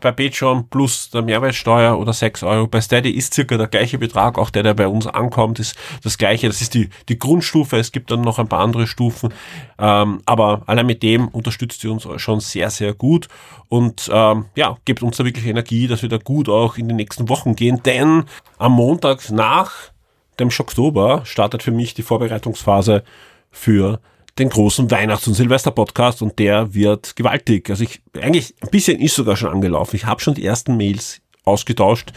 [0.00, 2.66] bei Patreon plus der Mehrwertsteuer oder 6 Euro.
[2.66, 6.18] Bei Steady ist circa der gleiche Betrag, auch der, der bei uns ankommt, ist das
[6.18, 6.48] gleiche.
[6.48, 9.32] Das ist die, die Grundstufe, es gibt dann noch ein paar andere Stufen,
[9.78, 13.28] ähm, aber allein mit dem unterstützt ihr uns schon sehr, sehr gut
[13.68, 16.94] und ähm, ja, gebt uns da wirklich Energie, dass wir da gut auch in die
[16.94, 18.24] nächsten Wochen gehen, denn
[18.58, 19.92] am Montag nach
[20.40, 23.04] dem Schocktober startet für mich die Vorbereitungsphase
[23.50, 24.00] für
[24.38, 27.68] den großen Weihnachts- und Silvester-Podcast und der wird gewaltig.
[27.68, 29.96] Also ich, eigentlich ein bisschen ist sogar schon angelaufen.
[29.96, 31.20] Ich habe schon die ersten Mails
[31.50, 32.12] ausgetauscht,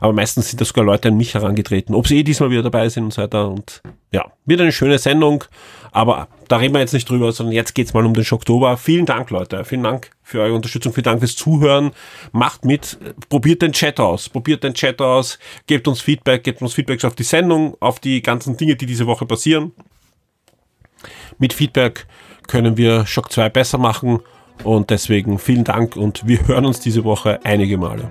[0.00, 2.88] aber meistens sind da sogar Leute an mich herangetreten, ob sie eh diesmal wieder dabei
[2.88, 3.48] sind und so weiter.
[3.48, 3.82] Und
[4.12, 5.44] ja, wird eine schöne Sendung,
[5.92, 8.76] aber da reden wir jetzt nicht drüber, sondern jetzt geht's mal um den Schocktober.
[8.76, 9.64] Vielen Dank, Leute.
[9.64, 11.92] Vielen Dank für eure Unterstützung, vielen Dank fürs Zuhören.
[12.32, 16.74] Macht mit, probiert den Chat aus, probiert den Chat aus, gebt uns Feedback, gebt uns
[16.74, 19.72] Feedbacks auf die Sendung, auf die ganzen Dinge, die diese Woche passieren.
[21.38, 22.06] Mit Feedback
[22.46, 24.20] können wir Shock 2 besser machen
[24.64, 28.08] Und deswegen vielen Dank und wir hören uns diese Woche einige Male.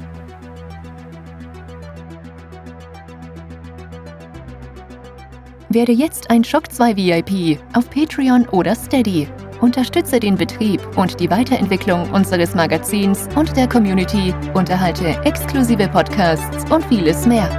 [5.69, 9.27] Werde jetzt ein Shock 2 VIP auf Patreon oder Steady.
[9.59, 16.85] Unterstütze den Betrieb und die Weiterentwicklung unseres Magazins und der Community, unterhalte exklusive Podcasts und
[16.85, 17.49] vieles mehr.